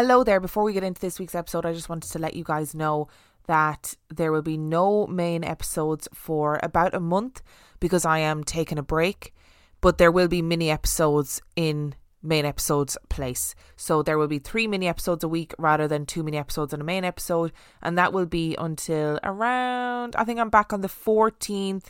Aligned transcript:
Hello 0.00 0.22
there. 0.22 0.38
Before 0.38 0.62
we 0.62 0.74
get 0.74 0.84
into 0.84 1.00
this 1.00 1.18
week's 1.18 1.34
episode, 1.34 1.66
I 1.66 1.72
just 1.72 1.88
wanted 1.88 2.12
to 2.12 2.20
let 2.20 2.34
you 2.34 2.44
guys 2.44 2.72
know 2.72 3.08
that 3.48 3.96
there 4.14 4.30
will 4.30 4.42
be 4.42 4.56
no 4.56 5.08
main 5.08 5.42
episodes 5.42 6.06
for 6.14 6.60
about 6.62 6.94
a 6.94 7.00
month 7.00 7.42
because 7.80 8.04
I 8.04 8.20
am 8.20 8.44
taking 8.44 8.78
a 8.78 8.82
break, 8.84 9.34
but 9.80 9.98
there 9.98 10.12
will 10.12 10.28
be 10.28 10.40
mini 10.40 10.70
episodes 10.70 11.42
in 11.56 11.96
main 12.22 12.44
episodes 12.44 12.96
place. 13.08 13.56
So 13.74 14.04
there 14.04 14.18
will 14.18 14.28
be 14.28 14.38
three 14.38 14.68
mini 14.68 14.86
episodes 14.86 15.24
a 15.24 15.28
week 15.28 15.52
rather 15.58 15.88
than 15.88 16.06
two 16.06 16.22
mini 16.22 16.38
episodes 16.38 16.72
in 16.72 16.80
a 16.80 16.84
main 16.84 17.02
episode, 17.02 17.50
and 17.82 17.98
that 17.98 18.12
will 18.12 18.26
be 18.26 18.54
until 18.56 19.18
around 19.24 20.14
I 20.14 20.22
think 20.22 20.38
I'm 20.38 20.48
back 20.48 20.72
on 20.72 20.80
the 20.80 20.86
14th 20.86 21.86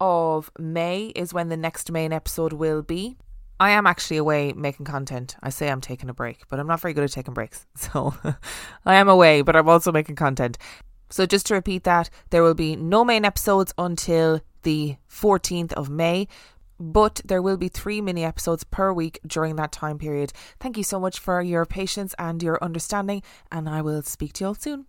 of 0.00 0.50
May 0.58 1.12
is 1.14 1.32
when 1.32 1.50
the 1.50 1.56
next 1.56 1.92
main 1.92 2.12
episode 2.12 2.52
will 2.52 2.82
be. 2.82 3.16
I 3.60 3.70
am 3.70 3.86
actually 3.86 4.16
away 4.16 4.52
making 4.52 4.86
content. 4.86 5.36
I 5.42 5.50
say 5.50 5.70
I'm 5.70 5.80
taking 5.80 6.08
a 6.08 6.14
break, 6.14 6.42
but 6.48 6.58
I'm 6.58 6.66
not 6.66 6.80
very 6.80 6.92
good 6.92 7.04
at 7.04 7.12
taking 7.12 7.34
breaks. 7.34 7.66
So 7.76 8.14
I 8.84 8.96
am 8.96 9.08
away, 9.08 9.42
but 9.42 9.56
I'm 9.56 9.68
also 9.68 9.92
making 9.92 10.16
content. 10.16 10.58
So 11.10 11.26
just 11.26 11.46
to 11.46 11.54
repeat 11.54 11.84
that, 11.84 12.10
there 12.30 12.42
will 12.42 12.54
be 12.54 12.74
no 12.76 13.04
main 13.04 13.24
episodes 13.24 13.72
until 13.78 14.40
the 14.62 14.96
14th 15.08 15.72
of 15.74 15.88
May, 15.88 16.26
but 16.80 17.20
there 17.24 17.42
will 17.42 17.56
be 17.56 17.68
three 17.68 18.00
mini 18.00 18.24
episodes 18.24 18.64
per 18.64 18.92
week 18.92 19.20
during 19.26 19.56
that 19.56 19.70
time 19.70 19.98
period. 19.98 20.32
Thank 20.58 20.76
you 20.76 20.82
so 20.82 20.98
much 20.98 21.20
for 21.20 21.40
your 21.40 21.64
patience 21.66 22.14
and 22.18 22.42
your 22.42 22.58
understanding, 22.62 23.22
and 23.52 23.68
I 23.68 23.82
will 23.82 24.02
speak 24.02 24.32
to 24.34 24.44
you 24.44 24.48
all 24.48 24.54
soon. 24.54 24.86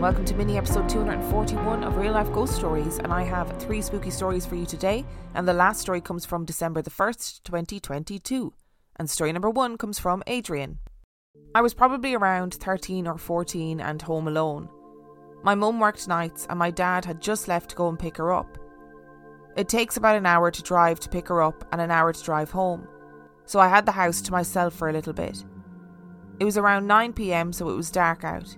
And 0.00 0.04
welcome 0.04 0.24
to 0.24 0.34
mini 0.34 0.56
episode 0.56 0.88
241 0.88 1.84
of 1.84 1.98
Real 1.98 2.14
Life 2.14 2.32
Ghost 2.32 2.54
Stories. 2.54 2.96
And 2.96 3.12
I 3.12 3.22
have 3.22 3.60
three 3.60 3.82
spooky 3.82 4.08
stories 4.08 4.46
for 4.46 4.54
you 4.54 4.64
today. 4.64 5.04
And 5.34 5.46
the 5.46 5.52
last 5.52 5.78
story 5.78 6.00
comes 6.00 6.24
from 6.24 6.46
December 6.46 6.80
the 6.80 6.88
1st, 6.88 7.42
2022. 7.42 8.54
And 8.96 9.10
story 9.10 9.30
number 9.30 9.50
one 9.50 9.76
comes 9.76 9.98
from 9.98 10.22
Adrian. 10.26 10.78
I 11.54 11.60
was 11.60 11.74
probably 11.74 12.14
around 12.14 12.54
13 12.54 13.06
or 13.06 13.18
14 13.18 13.78
and 13.78 14.00
home 14.00 14.26
alone. 14.26 14.70
My 15.42 15.54
mum 15.54 15.78
worked 15.78 16.08
nights 16.08 16.46
and 16.48 16.58
my 16.58 16.70
dad 16.70 17.04
had 17.04 17.20
just 17.20 17.46
left 17.46 17.68
to 17.68 17.76
go 17.76 17.90
and 17.90 17.98
pick 17.98 18.16
her 18.16 18.32
up. 18.32 18.56
It 19.54 19.68
takes 19.68 19.98
about 19.98 20.16
an 20.16 20.24
hour 20.24 20.50
to 20.50 20.62
drive 20.62 20.98
to 21.00 21.10
pick 21.10 21.28
her 21.28 21.42
up 21.42 21.62
and 21.72 21.80
an 21.82 21.90
hour 21.90 22.14
to 22.14 22.24
drive 22.24 22.50
home. 22.50 22.88
So 23.44 23.60
I 23.60 23.68
had 23.68 23.84
the 23.84 23.92
house 23.92 24.22
to 24.22 24.32
myself 24.32 24.72
for 24.72 24.88
a 24.88 24.94
little 24.94 25.12
bit. 25.12 25.44
It 26.38 26.46
was 26.46 26.56
around 26.56 26.86
9 26.86 27.12
pm, 27.12 27.52
so 27.52 27.68
it 27.68 27.76
was 27.76 27.90
dark 27.90 28.24
out. 28.24 28.56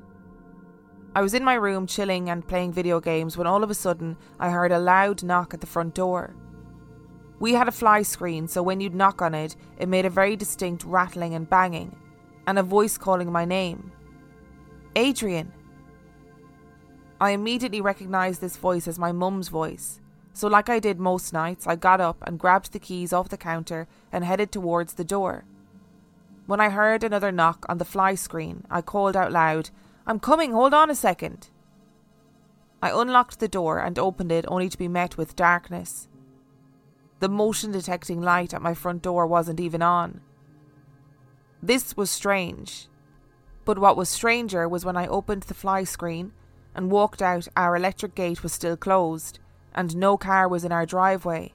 I 1.15 1.21
was 1.21 1.35
in 1.35 1.45
my 1.45 1.55
room 1.55 1.87
chilling 1.87 2.31
and 2.31 2.47
playing 2.47 2.73
video 2.73 3.01
games 3.01 3.37
when 3.37 3.47
all 3.47 3.63
of 3.63 3.71
a 3.71 3.75
sudden 3.75 4.17
I 4.41 4.51
heard 4.51 4.73
a 4.73 4.79
loud 4.79 5.23
knock 5.23 5.53
at 5.53 5.61
the 5.61 5.67
front 5.67 5.95
door. 5.95 6.35
We 7.39 7.53
had 7.55 7.69
a 7.69 7.73
fly 7.73 8.03
screen, 8.03 8.49
so 8.49 8.63
when 8.63 8.81
you'd 8.81 8.95
knock 8.95 9.21
on 9.21 9.35
it, 9.35 9.57
it 9.79 9.89
made 9.89 10.07
a 10.07 10.11
very 10.11 10.37
distinct 10.37 10.85
rattling 10.85 11.35
and 11.35 11.51
banging, 11.51 11.97
and 12.47 12.59
a 12.59 12.63
voice 12.63 12.97
calling 12.97 13.31
my 13.31 13.45
name 13.45 13.93
Adrian. 14.97 15.53
I 17.21 17.31
immediately 17.31 17.81
recognised 17.81 18.41
this 18.41 18.57
voice 18.57 18.89
as 18.89 18.99
my 18.99 19.13
mum's 19.13 19.49
voice, 19.49 20.01
so, 20.35 20.49
like 20.49 20.71
I 20.71 20.79
did 20.79 20.99
most 20.99 21.33
nights, 21.33 21.67
I 21.67 21.77
got 21.77 22.01
up 22.01 22.17
and 22.27 22.39
grabbed 22.39 22.73
the 22.73 22.79
keys 22.79 23.13
off 23.13 23.29
the 23.29 23.37
counter 23.37 23.87
and 24.11 24.25
headed 24.25 24.51
towards 24.51 24.95
the 24.95 25.05
door. 25.05 25.45
When 26.47 26.61
I 26.61 26.71
heard 26.71 27.05
another 27.05 27.31
knock 27.31 27.67
on 27.69 27.79
the 27.79 27.85
fly 27.85 28.15
screen, 28.15 28.65
I 28.71 28.81
called 28.81 29.15
out 29.15 29.31
loud, 29.31 29.71
I'm 30.07 30.19
coming, 30.19 30.53
hold 30.53 30.75
on 30.75 30.91
a 30.91 30.95
second. 30.95 31.51
I 32.83 32.91
unlocked 32.91 33.39
the 33.39 33.47
door 33.47 33.79
and 33.79 33.99
opened 33.99 34.33
it 34.33 34.45
only 34.49 34.69
to 34.69 34.79
be 34.79 34.89
met 34.89 35.17
with 35.17 35.37
darkness. 35.37 36.09
The 37.21 37.29
motion 37.29 37.71
detecting 37.71 38.21
light 38.21 38.53
at 38.53 38.63
my 38.63 38.75
front 38.75 39.03
door 39.03 39.29
wasn't 39.29 39.61
even 39.61 39.81
on. 39.81 40.21
This 41.63 41.97
was 41.97 42.11
strange. 42.11 42.89
But 43.65 43.79
what 43.79 43.97
was 43.97 44.09
stranger 44.09 44.69
was 44.69 44.85
when 44.85 44.97
I 44.97 45.07
opened 45.07 45.45
the 45.45 45.55
fly 45.55 45.85
screen 45.85 46.33
and 46.75 46.91
walked 46.91 47.23
out, 47.23 47.47
our 47.57 47.77
electric 47.77 48.17
gate 48.17 48.43
was 48.43 48.53
still 48.53 48.77
closed, 48.77 49.39
and 49.73 49.97
no 49.97 50.17
car 50.17 50.49
was 50.49 50.65
in 50.65 50.73
our 50.73 50.85
driveway. 50.85 51.53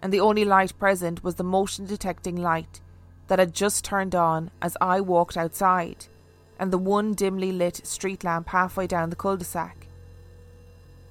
And 0.00 0.12
the 0.12 0.20
only 0.20 0.44
light 0.44 0.78
present 0.78 1.24
was 1.24 1.34
the 1.34 1.42
motion 1.42 1.86
detecting 1.86 2.36
light 2.36 2.80
that 3.26 3.40
had 3.40 3.52
just 3.52 3.84
turned 3.84 4.14
on 4.14 4.52
as 4.62 4.76
I 4.80 5.00
walked 5.00 5.36
outside 5.36 6.06
and 6.58 6.72
the 6.72 6.78
one 6.78 7.14
dimly 7.14 7.52
lit 7.52 7.86
street 7.86 8.24
lamp 8.24 8.48
halfway 8.48 8.86
down 8.86 9.10
the 9.10 9.16
cul 9.16 9.36
de 9.36 9.44
sac. 9.44 9.86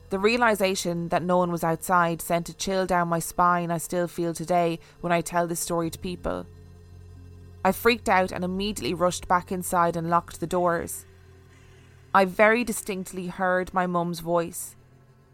The 0.10 0.20
realization 0.20 1.10
that 1.10 1.24
no 1.24 1.38
one 1.38 1.52
was 1.52 1.64
outside 1.64 2.22
sent 2.22 2.50
a 2.50 2.54
chill 2.54 2.86
down 2.86 3.08
my 3.08 3.20
spine 3.20 3.72
I 3.72 3.80
still 3.80 4.08
feel 4.08 4.34
today 4.34 4.80
when 5.02 5.12
I 5.12 5.22
tell 5.22 5.48
this 5.48 5.60
story 5.60 5.90
to 5.90 6.00
people. 6.00 6.46
I 7.64 7.72
freaked 7.72 8.08
out 8.08 8.32
and 8.32 8.44
immediately 8.44 8.94
rushed 8.94 9.28
back 9.28 9.52
inside 9.52 9.96
and 9.96 10.10
locked 10.10 10.40
the 10.40 10.48
doors. 10.48 11.06
I 12.14 12.26
very 12.26 12.64
distinctly 12.64 13.28
heard 13.28 13.74
my 13.74 13.88
mum's 13.88 14.20
voice. 14.20 14.76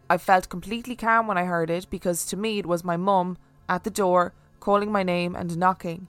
I 0.08 0.18
felt 0.18 0.48
completely 0.48 0.96
calm 0.96 1.26
when 1.26 1.38
I 1.38 1.44
heard 1.44 1.70
it 1.70 1.88
because 1.90 2.24
to 2.26 2.36
me 2.36 2.58
it 2.58 2.66
was 2.66 2.84
my 2.84 2.96
mum 2.96 3.36
at 3.68 3.84
the 3.84 3.90
door 3.90 4.32
calling 4.60 4.90
my 4.90 5.02
name 5.02 5.36
and 5.36 5.56
knocking. 5.58 6.08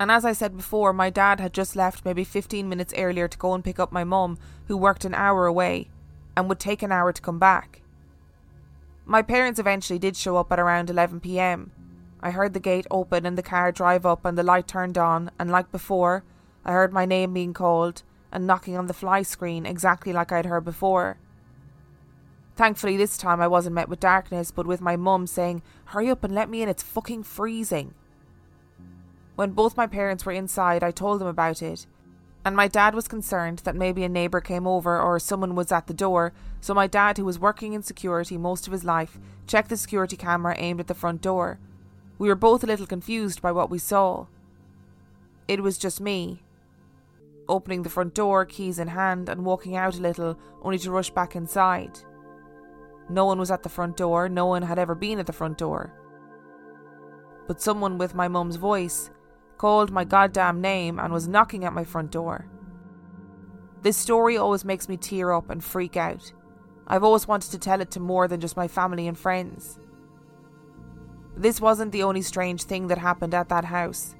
And 0.00 0.10
as 0.10 0.24
I 0.24 0.32
said 0.32 0.56
before, 0.56 0.94
my 0.94 1.10
dad 1.10 1.40
had 1.40 1.52
just 1.52 1.76
left 1.76 2.06
maybe 2.06 2.24
15 2.24 2.66
minutes 2.66 2.94
earlier 2.96 3.28
to 3.28 3.36
go 3.36 3.52
and 3.52 3.62
pick 3.62 3.78
up 3.78 3.92
my 3.92 4.02
mum, 4.02 4.38
who 4.66 4.76
worked 4.78 5.04
an 5.04 5.14
hour 5.14 5.44
away, 5.44 5.90
and 6.34 6.48
would 6.48 6.58
take 6.58 6.82
an 6.82 6.90
hour 6.90 7.12
to 7.12 7.20
come 7.20 7.38
back. 7.38 7.82
My 9.04 9.20
parents 9.20 9.60
eventually 9.60 9.98
did 9.98 10.16
show 10.16 10.38
up 10.38 10.50
at 10.50 10.58
around 10.58 10.88
11 10.88 11.20
pm. 11.20 11.70
I 12.22 12.30
heard 12.30 12.54
the 12.54 12.60
gate 12.60 12.86
open 12.90 13.26
and 13.26 13.36
the 13.36 13.42
car 13.42 13.72
drive 13.72 14.06
up 14.06 14.24
and 14.24 14.38
the 14.38 14.42
light 14.42 14.66
turned 14.66 14.96
on, 14.96 15.32
and 15.38 15.50
like 15.50 15.70
before, 15.70 16.24
I 16.64 16.72
heard 16.72 16.94
my 16.94 17.04
name 17.04 17.34
being 17.34 17.52
called 17.52 18.02
and 18.32 18.46
knocking 18.46 18.78
on 18.78 18.86
the 18.86 18.94
fly 18.94 19.20
screen 19.20 19.66
exactly 19.66 20.14
like 20.14 20.32
I'd 20.32 20.46
heard 20.46 20.64
before. 20.64 21.18
Thankfully, 22.56 22.96
this 22.96 23.18
time 23.18 23.42
I 23.42 23.48
wasn't 23.48 23.74
met 23.74 23.90
with 23.90 24.00
darkness, 24.00 24.50
but 24.50 24.66
with 24.66 24.80
my 24.80 24.96
mum 24.96 25.26
saying, 25.26 25.60
Hurry 25.86 26.08
up 26.08 26.24
and 26.24 26.34
let 26.34 26.48
me 26.48 26.62
in, 26.62 26.70
it's 26.70 26.82
fucking 26.82 27.24
freezing. 27.24 27.92
When 29.40 29.52
both 29.52 29.74
my 29.74 29.86
parents 29.86 30.26
were 30.26 30.32
inside, 30.32 30.82
I 30.82 30.90
told 30.90 31.18
them 31.18 31.26
about 31.26 31.62
it, 31.62 31.86
and 32.44 32.54
my 32.54 32.68
dad 32.68 32.94
was 32.94 33.08
concerned 33.08 33.60
that 33.60 33.74
maybe 33.74 34.04
a 34.04 34.08
neighbour 34.10 34.42
came 34.42 34.66
over 34.66 35.00
or 35.00 35.18
someone 35.18 35.54
was 35.54 35.72
at 35.72 35.86
the 35.86 35.94
door, 35.94 36.34
so 36.60 36.74
my 36.74 36.86
dad, 36.86 37.16
who 37.16 37.24
was 37.24 37.38
working 37.38 37.72
in 37.72 37.82
security 37.82 38.36
most 38.36 38.66
of 38.66 38.74
his 38.74 38.84
life, 38.84 39.18
checked 39.46 39.70
the 39.70 39.78
security 39.78 40.14
camera 40.14 40.54
aimed 40.58 40.78
at 40.80 40.88
the 40.88 40.94
front 40.94 41.22
door. 41.22 41.58
We 42.18 42.28
were 42.28 42.34
both 42.34 42.62
a 42.62 42.66
little 42.66 42.86
confused 42.86 43.40
by 43.40 43.50
what 43.50 43.70
we 43.70 43.78
saw. 43.78 44.26
It 45.48 45.62
was 45.62 45.78
just 45.78 46.02
me. 46.02 46.42
Opening 47.48 47.82
the 47.82 47.88
front 47.88 48.12
door, 48.12 48.44
keys 48.44 48.78
in 48.78 48.88
hand, 48.88 49.30
and 49.30 49.46
walking 49.46 49.74
out 49.74 49.96
a 49.96 50.02
little, 50.02 50.38
only 50.60 50.76
to 50.80 50.90
rush 50.90 51.08
back 51.08 51.34
inside. 51.34 51.98
No 53.08 53.24
one 53.24 53.38
was 53.38 53.50
at 53.50 53.62
the 53.62 53.70
front 53.70 53.96
door, 53.96 54.28
no 54.28 54.44
one 54.44 54.60
had 54.60 54.78
ever 54.78 54.94
been 54.94 55.18
at 55.18 55.24
the 55.24 55.32
front 55.32 55.56
door. 55.56 55.94
But 57.48 57.62
someone 57.62 57.96
with 57.96 58.14
my 58.14 58.28
mum's 58.28 58.56
voice, 58.56 59.10
called 59.60 59.90
my 59.90 60.04
goddamn 60.04 60.58
name, 60.62 60.98
and 60.98 61.12
was 61.12 61.28
knocking 61.28 61.66
at 61.66 61.74
my 61.74 61.84
front 61.84 62.10
door. 62.10 62.46
This 63.82 63.98
story 63.98 64.38
always 64.38 64.64
makes 64.64 64.88
me 64.88 64.96
tear 64.96 65.32
up 65.32 65.50
and 65.50 65.62
freak 65.62 65.98
out. 65.98 66.32
I've 66.86 67.04
always 67.04 67.28
wanted 67.28 67.50
to 67.50 67.58
tell 67.58 67.82
it 67.82 67.90
to 67.90 68.00
more 68.00 68.26
than 68.26 68.40
just 68.40 68.56
my 68.56 68.68
family 68.68 69.06
and 69.06 69.18
friends. 69.18 69.78
This 71.36 71.60
wasn't 71.60 71.92
the 71.92 72.04
only 72.04 72.22
strange 72.22 72.62
thing 72.62 72.86
that 72.86 72.96
happened 72.96 73.34
at 73.34 73.50
that 73.50 73.66
house, 73.66 74.16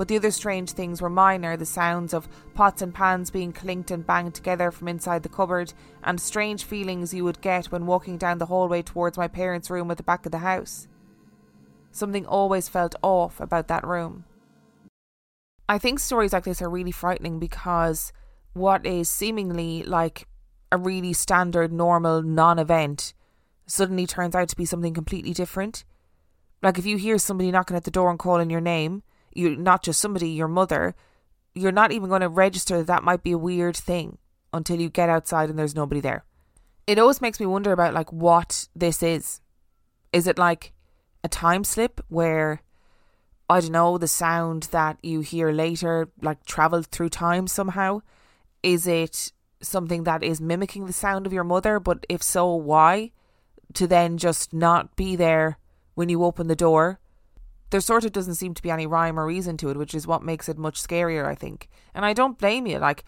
But 0.00 0.08
the 0.08 0.16
other 0.16 0.30
strange 0.30 0.70
things 0.70 1.02
were 1.02 1.10
minor 1.10 1.58
the 1.58 1.66
sounds 1.66 2.14
of 2.14 2.26
pots 2.54 2.80
and 2.80 2.94
pans 2.94 3.30
being 3.30 3.52
clinked 3.52 3.90
and 3.90 4.06
banged 4.06 4.34
together 4.34 4.70
from 4.70 4.88
inside 4.88 5.22
the 5.22 5.28
cupboard, 5.28 5.74
and 6.02 6.18
strange 6.18 6.64
feelings 6.64 7.12
you 7.12 7.22
would 7.24 7.42
get 7.42 7.66
when 7.66 7.84
walking 7.84 8.16
down 8.16 8.38
the 8.38 8.46
hallway 8.46 8.80
towards 8.80 9.18
my 9.18 9.28
parents' 9.28 9.68
room 9.68 9.90
at 9.90 9.98
the 9.98 10.02
back 10.02 10.24
of 10.24 10.32
the 10.32 10.38
house. 10.38 10.88
Something 11.92 12.24
always 12.24 12.66
felt 12.66 12.94
off 13.02 13.40
about 13.40 13.68
that 13.68 13.86
room. 13.86 14.24
I 15.70 15.78
think 15.78 16.00
stories 16.00 16.32
like 16.32 16.42
this 16.42 16.60
are 16.60 16.68
really 16.68 16.90
frightening 16.90 17.38
because 17.38 18.12
what 18.54 18.84
is 18.84 19.08
seemingly 19.08 19.84
like 19.84 20.26
a 20.72 20.76
really 20.76 21.12
standard, 21.12 21.72
normal 21.72 22.24
non 22.24 22.58
event 22.58 23.14
suddenly 23.68 24.04
turns 24.04 24.34
out 24.34 24.48
to 24.48 24.56
be 24.56 24.64
something 24.64 24.92
completely 24.92 25.32
different. 25.32 25.84
Like 26.60 26.76
if 26.76 26.86
you 26.86 26.96
hear 26.96 27.18
somebody 27.18 27.52
knocking 27.52 27.76
at 27.76 27.84
the 27.84 27.92
door 27.92 28.10
and 28.10 28.18
calling 28.18 28.50
your 28.50 28.60
name, 28.60 29.04
you're 29.32 29.54
not 29.54 29.84
just 29.84 30.00
somebody, 30.00 30.30
your 30.30 30.48
mother, 30.48 30.96
you're 31.54 31.70
not 31.70 31.92
even 31.92 32.08
going 32.08 32.22
to 32.22 32.28
register 32.28 32.78
that 32.78 32.88
that 32.88 33.04
might 33.04 33.22
be 33.22 33.30
a 33.30 33.38
weird 33.38 33.76
thing 33.76 34.18
until 34.52 34.80
you 34.80 34.90
get 34.90 35.08
outside 35.08 35.50
and 35.50 35.56
there's 35.56 35.76
nobody 35.76 36.00
there. 36.00 36.24
It 36.88 36.98
always 36.98 37.20
makes 37.20 37.38
me 37.38 37.46
wonder 37.46 37.70
about 37.70 37.94
like 37.94 38.12
what 38.12 38.66
this 38.74 39.04
is. 39.04 39.40
Is 40.12 40.26
it 40.26 40.36
like 40.36 40.72
a 41.22 41.28
time 41.28 41.62
slip 41.62 42.00
where 42.08 42.60
I 43.50 43.60
don't 43.60 43.72
know 43.72 43.98
the 43.98 44.06
sound 44.06 44.68
that 44.70 44.98
you 45.02 45.20
hear 45.20 45.50
later 45.50 46.08
like 46.22 46.44
traveled 46.46 46.86
through 46.86 47.08
time 47.08 47.48
somehow? 47.48 48.02
Is 48.62 48.86
it 48.86 49.32
something 49.60 50.04
that 50.04 50.22
is 50.22 50.40
mimicking 50.40 50.86
the 50.86 50.92
sound 50.92 51.26
of 51.26 51.32
your 51.32 51.42
mother, 51.42 51.80
but 51.80 52.06
if 52.08 52.22
so, 52.22 52.54
why? 52.54 53.10
To 53.74 53.88
then 53.88 54.18
just 54.18 54.52
not 54.52 54.94
be 54.94 55.16
there 55.16 55.58
when 55.94 56.08
you 56.08 56.22
open 56.22 56.46
the 56.46 56.54
door. 56.54 57.00
There 57.70 57.80
sort 57.80 58.04
of 58.04 58.12
doesn't 58.12 58.36
seem 58.36 58.54
to 58.54 58.62
be 58.62 58.70
any 58.70 58.86
rhyme 58.86 59.18
or 59.18 59.26
reason 59.26 59.56
to 59.58 59.70
it, 59.70 59.76
which 59.76 59.94
is 59.94 60.06
what 60.06 60.22
makes 60.22 60.48
it 60.48 60.56
much 60.56 60.80
scarier, 60.80 61.26
I 61.26 61.34
think. 61.34 61.68
And 61.92 62.04
I 62.04 62.12
don't 62.12 62.38
blame 62.38 62.68
you. 62.68 62.78
Like, 62.78 63.04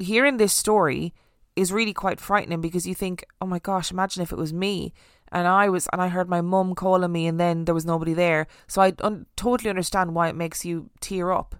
hearing 0.00 0.36
this 0.36 0.52
story 0.52 1.12
is 1.56 1.72
really 1.72 1.92
quite 1.92 2.20
frightening 2.20 2.60
because 2.60 2.86
you 2.86 2.94
think, 2.94 3.24
oh 3.40 3.46
my 3.46 3.58
gosh, 3.58 3.90
imagine 3.90 4.22
if 4.22 4.30
it 4.30 4.38
was 4.38 4.52
me 4.52 4.92
and 5.30 5.46
I 5.46 5.68
was 5.68 5.88
and 5.92 6.00
I 6.00 6.08
heard 6.08 6.28
my 6.28 6.40
mum 6.40 6.74
calling 6.74 7.12
me 7.12 7.26
and 7.26 7.38
then 7.38 7.64
there 7.64 7.74
was 7.74 7.84
nobody 7.84 8.14
there. 8.14 8.46
So 8.66 8.82
I 8.82 8.92
un- 9.00 9.26
totally 9.36 9.70
understand 9.70 10.14
why 10.14 10.28
it 10.28 10.36
makes 10.36 10.64
you 10.64 10.90
tear 11.00 11.32
up. 11.32 11.54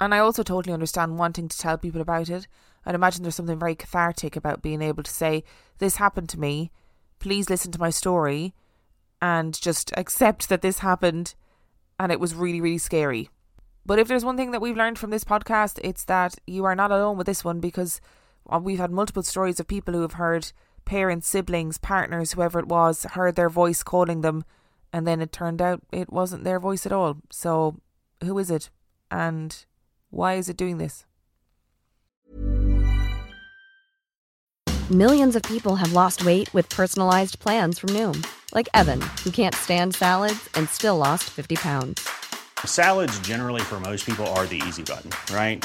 And 0.00 0.14
I 0.14 0.18
also 0.18 0.42
totally 0.42 0.72
understand 0.72 1.18
wanting 1.18 1.48
to 1.48 1.58
tell 1.58 1.76
people 1.76 2.00
about 2.00 2.30
it. 2.30 2.46
I'd 2.86 2.94
imagine 2.94 3.22
there's 3.22 3.34
something 3.34 3.58
very 3.58 3.74
cathartic 3.74 4.36
about 4.36 4.62
being 4.62 4.80
able 4.80 5.02
to 5.02 5.10
say, 5.10 5.44
This 5.78 5.96
happened 5.96 6.28
to 6.30 6.40
me. 6.40 6.70
Please 7.18 7.50
listen 7.50 7.70
to 7.72 7.80
my 7.80 7.90
story 7.90 8.54
and 9.20 9.60
just 9.60 9.92
accept 9.96 10.48
that 10.48 10.62
this 10.62 10.78
happened 10.78 11.34
and 11.98 12.10
it 12.10 12.20
was 12.20 12.34
really, 12.34 12.60
really 12.60 12.78
scary. 12.78 13.28
But 13.84 13.98
if 13.98 14.08
there's 14.08 14.24
one 14.24 14.36
thing 14.36 14.52
that 14.52 14.62
we've 14.62 14.76
learned 14.76 14.98
from 14.98 15.10
this 15.10 15.24
podcast, 15.24 15.78
it's 15.82 16.04
that 16.04 16.36
you 16.46 16.64
are 16.64 16.74
not 16.74 16.90
alone 16.90 17.18
with 17.18 17.26
this 17.26 17.44
one 17.44 17.60
because 17.60 18.00
uh, 18.48 18.58
we've 18.58 18.78
had 18.78 18.90
multiple 18.90 19.22
stories 19.22 19.60
of 19.60 19.66
people 19.66 19.92
who 19.94 20.02
have 20.02 20.14
heard 20.14 20.52
parents, 20.90 21.28
siblings, 21.28 21.78
partners, 21.78 22.32
whoever 22.32 22.58
it 22.58 22.66
was, 22.66 23.04
heard 23.04 23.36
their 23.36 23.48
voice 23.48 23.80
calling 23.84 24.22
them, 24.22 24.42
and 24.92 25.06
then 25.06 25.20
it 25.20 25.30
turned 25.30 25.62
out 25.62 25.80
it 25.92 26.12
wasn't 26.12 26.42
their 26.42 26.58
voice 26.58 26.84
at 26.84 26.90
all. 26.90 27.18
So, 27.30 27.76
who 28.24 28.36
is 28.38 28.50
it? 28.50 28.70
And 29.08 29.64
why 30.10 30.34
is 30.34 30.48
it 30.48 30.56
doing 30.56 30.78
this? 30.78 31.06
Millions 34.90 35.36
of 35.36 35.42
people 35.42 35.76
have 35.76 35.92
lost 35.92 36.24
weight 36.24 36.52
with 36.52 36.68
personalized 36.68 37.38
plans 37.38 37.78
from 37.78 37.90
Noom, 37.90 38.26
like 38.52 38.68
Evan, 38.74 39.00
who 39.22 39.30
can't 39.30 39.54
stand 39.54 39.94
salads 39.94 40.48
and 40.56 40.68
still 40.68 40.96
lost 40.96 41.30
50 41.30 41.54
pounds. 41.54 42.08
Salads, 42.64 43.16
generally, 43.20 43.62
for 43.62 43.78
most 43.78 44.04
people, 44.04 44.26
are 44.34 44.46
the 44.46 44.60
easy 44.66 44.82
button, 44.82 45.12
right? 45.32 45.64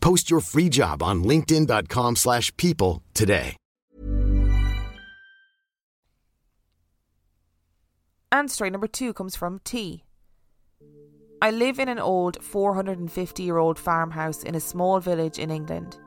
Post 0.00 0.30
your 0.30 0.40
free 0.40 0.68
job 0.68 1.02
on 1.02 1.24
linkedin.com/people 1.24 2.14
slash 2.16 2.56
people 2.56 3.02
today. 3.14 3.56
And 8.30 8.50
story 8.50 8.70
number 8.70 8.86
two 8.86 9.14
comes 9.14 9.36
from 9.36 9.60
T. 9.64 10.04
I 11.40 11.50
live 11.50 11.78
in 11.78 11.88
an 11.88 11.98
old 11.98 12.42
450 12.42 13.42
year 13.42 13.58
old 13.58 13.78
farmhouse 13.78 14.42
in 14.42 14.54
a 14.54 14.60
small 14.60 15.00
village 15.00 15.38
in 15.38 15.50
England. 15.50 15.98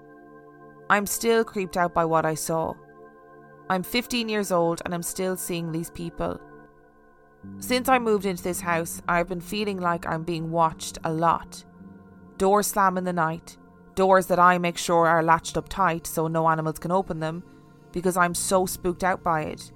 I'm 0.90 1.06
still 1.06 1.44
creeped 1.44 1.78
out 1.78 1.94
by 1.94 2.06
what 2.06 2.26
I 2.26 2.36
saw. 2.36 2.74
I'm 3.70 3.82
15 3.82 4.28
years 4.28 4.52
old 4.52 4.82
and 4.84 4.94
I'm 4.94 5.04
still 5.04 5.38
seeing 5.38 5.72
these 5.72 5.90
people. 5.90 6.40
Since 7.60 7.88
I 7.90 7.98
moved 7.98 8.26
into 8.26 8.44
this 8.44 8.60
house, 8.60 9.02
I've 9.08 9.30
been 9.30 9.42
feeling 9.42 9.80
like 9.80 10.06
I'm 10.06 10.24
being 10.24 10.52
watched 10.52 10.98
a 11.04 11.12
lot. 11.12 11.64
Doors 12.38 12.68
slam 12.68 12.98
in 12.98 13.06
the 13.06 13.14
night, 13.14 13.58
doors 13.96 14.28
that 14.28 14.40
I 14.40 14.58
make 14.58 14.78
sure 14.78 15.08
are 15.08 15.24
latched 15.24 15.58
up 15.58 15.70
tight 15.70 16.08
so 16.08 16.28
no 16.28 16.48
animals 16.50 16.80
can 16.80 16.92
open 16.92 17.20
them, 17.20 17.44
because 17.92 18.18
I'm 18.18 18.36
so 18.36 18.66
spooked 18.66 19.04
out 19.04 19.24
by 19.24 19.42
it. 19.44 19.72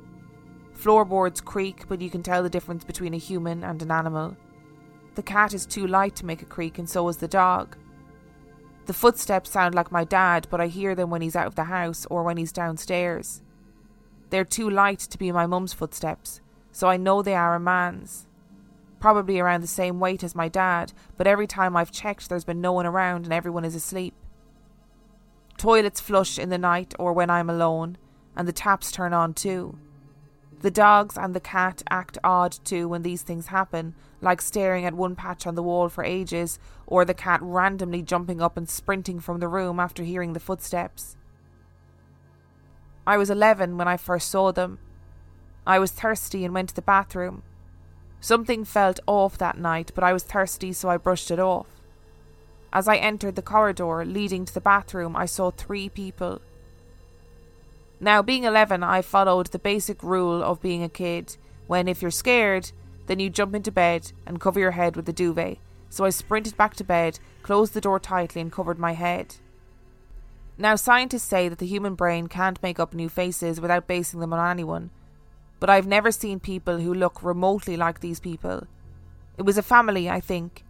Floorboards 0.74 1.42
creak, 1.42 1.88
but 1.88 2.02
you 2.02 2.10
can 2.10 2.24
tell 2.24 2.44
the 2.44 2.50
difference 2.50 2.84
between 2.84 3.14
a 3.14 3.18
human 3.18 3.64
and 3.64 3.82
an 3.82 3.92
animal. 3.92 4.36
The 5.16 5.24
cat 5.24 5.54
is 5.54 5.66
too 5.66 5.88
light 5.88 6.16
to 6.18 6.26
make 6.26 6.42
a 6.42 6.46
creak, 6.46 6.78
and 6.78 6.90
so 6.90 7.08
is 7.08 7.18
the 7.18 7.28
dog. 7.28 7.78
The 8.86 8.94
footsteps 8.94 9.50
sound 9.50 9.74
like 9.74 9.92
my 9.92 10.04
dad, 10.04 10.48
but 10.52 10.62
I 10.62 10.68
hear 10.68 10.94
them 10.94 11.10
when 11.10 11.22
he's 11.22 11.36
out 11.36 11.48
of 11.48 11.56
the 11.56 11.64
house 11.64 12.06
or 12.10 12.24
when 12.24 12.38
he's 12.38 12.52
downstairs. 12.52 13.42
They're 14.30 14.46
too 14.46 14.70
light 14.70 15.00
to 15.00 15.18
be 15.18 15.32
my 15.32 15.46
mum's 15.46 15.74
footsteps, 15.74 16.42
so 16.72 16.88
I 16.88 16.98
know 16.98 17.22
they 17.22 17.36
are 17.36 17.56
a 17.56 17.60
man's. 17.60 18.28
Probably 19.06 19.40
around 19.40 19.62
the 19.62 19.68
same 19.68 20.00
weight 20.00 20.24
as 20.24 20.34
my 20.34 20.48
dad, 20.48 20.92
but 21.16 21.28
every 21.28 21.46
time 21.46 21.78
I've 21.78 21.92
checked, 21.92 22.28
there's 22.28 22.44
been 22.44 22.60
no 22.60 22.74
one 22.74 22.88
around 22.88 23.26
and 23.26 23.32
everyone 23.32 23.64
is 23.64 23.76
asleep. 23.76 24.16
Toilets 25.60 26.00
flush 26.00 26.40
in 26.40 26.50
the 26.50 26.58
night 26.58 26.96
or 26.98 27.14
when 27.14 27.30
I'm 27.30 27.48
alone, 27.48 28.00
and 28.36 28.48
the 28.48 28.52
taps 28.52 28.92
turn 28.92 29.14
on 29.14 29.36
too. 29.36 29.78
The 30.62 30.72
dogs 30.72 31.20
and 31.20 31.36
the 31.36 31.40
cat 31.40 31.84
act 31.88 32.18
odd 32.24 32.58
too 32.64 32.88
when 32.90 33.04
these 33.04 33.22
things 33.22 33.46
happen, 33.46 33.94
like 34.22 34.42
staring 34.42 34.86
at 34.86 34.96
one 34.96 35.16
patch 35.16 35.46
on 35.46 35.54
the 35.54 35.62
wall 35.62 35.88
for 35.88 36.04
ages, 36.04 36.58
or 36.88 37.06
the 37.06 37.14
cat 37.14 37.42
randomly 37.44 38.02
jumping 38.02 38.42
up 38.42 38.58
and 38.58 38.68
sprinting 38.68 39.20
from 39.20 39.40
the 39.40 39.48
room 39.48 39.80
after 39.80 40.02
hearing 40.02 40.34
the 40.34 40.40
footsteps. 40.40 41.16
I 43.06 43.18
was 43.18 43.30
11 43.30 43.78
when 43.78 43.88
I 43.88 43.98
first 43.98 44.32
saw 44.32 44.52
them. 44.52 44.80
I 45.68 45.78
was 45.78 45.92
thirsty 45.92 46.44
and 46.44 46.56
went 46.56 46.70
to 46.70 46.76
the 46.76 46.82
bathroom. 46.82 47.44
Something 48.20 48.66
felt 48.66 49.00
off 49.06 49.38
that 49.38 49.58
night, 49.58 49.92
but 49.94 50.04
I 50.04 50.14
was 50.14 50.24
thirsty, 50.24 50.74
so 50.74 50.90
I 50.90 50.98
brushed 50.98 51.32
it 51.32 51.40
off. 51.40 51.68
As 52.74 52.88
I 52.88 52.98
entered 52.98 53.36
the 53.36 53.42
corridor 53.42 54.04
leading 54.04 54.46
to 54.46 54.54
the 54.54 54.62
bathroom, 54.62 55.16
I 55.16 55.26
saw 55.26 55.52
three 55.52 55.88
people. 55.90 56.42
Now, 58.00 58.22
being 58.22 58.44
11, 58.44 58.84
I 58.84 59.02
followed 59.02 59.48
the 59.48 59.60
basic 59.60 60.04
rule 60.04 60.44
of 60.44 60.62
being 60.62 60.84
a 60.84 60.90
kid 60.90 61.38
when, 61.68 61.88
if 61.88 62.02
you're 62.02 62.12
scared, 62.12 62.72
then 63.08 63.20
you 63.20 63.30
jump 63.30 63.56
into 63.56 63.72
bed 63.72 64.12
and 64.26 64.42
cover 64.42 64.60
your 64.60 64.72
head 64.72 64.96
with 64.96 65.06
the 65.06 65.14
duvet. 65.14 65.60
So 65.90 66.04
I 66.04 66.10
sprinted 66.10 66.58
back 66.58 66.76
to 66.76 66.84
bed, 66.84 67.20
closed 67.44 67.74
the 67.74 67.82
door 67.82 68.00
tightly, 68.00 68.42
and 68.42 68.52
covered 68.52 68.78
my 68.80 68.92
head. 68.94 69.36
Now, 70.58 70.76
scientists 70.76 71.24
say 71.24 71.48
that 71.48 71.60
the 71.60 71.66
human 71.66 71.96
brain 71.96 72.28
can't 72.28 72.62
make 72.62 72.80
up 72.80 72.94
new 72.94 73.10
faces 73.10 73.62
without 73.62 73.88
basing 73.88 74.20
them 74.20 74.34
on 74.34 74.52
anyone, 74.52 74.90
but 75.60 75.70
I've 75.70 75.88
never 75.88 76.12
seen 76.12 76.40
people 76.40 76.80
who 76.80 76.94
look 76.94 77.24
remotely 77.24 77.78
like 77.78 78.00
these 78.00 78.20
people. 78.20 78.68
It 79.38 79.44
was 79.44 79.58
a 79.58 79.64
family, 79.64 80.10
I 80.10 80.20
think. 80.20 80.64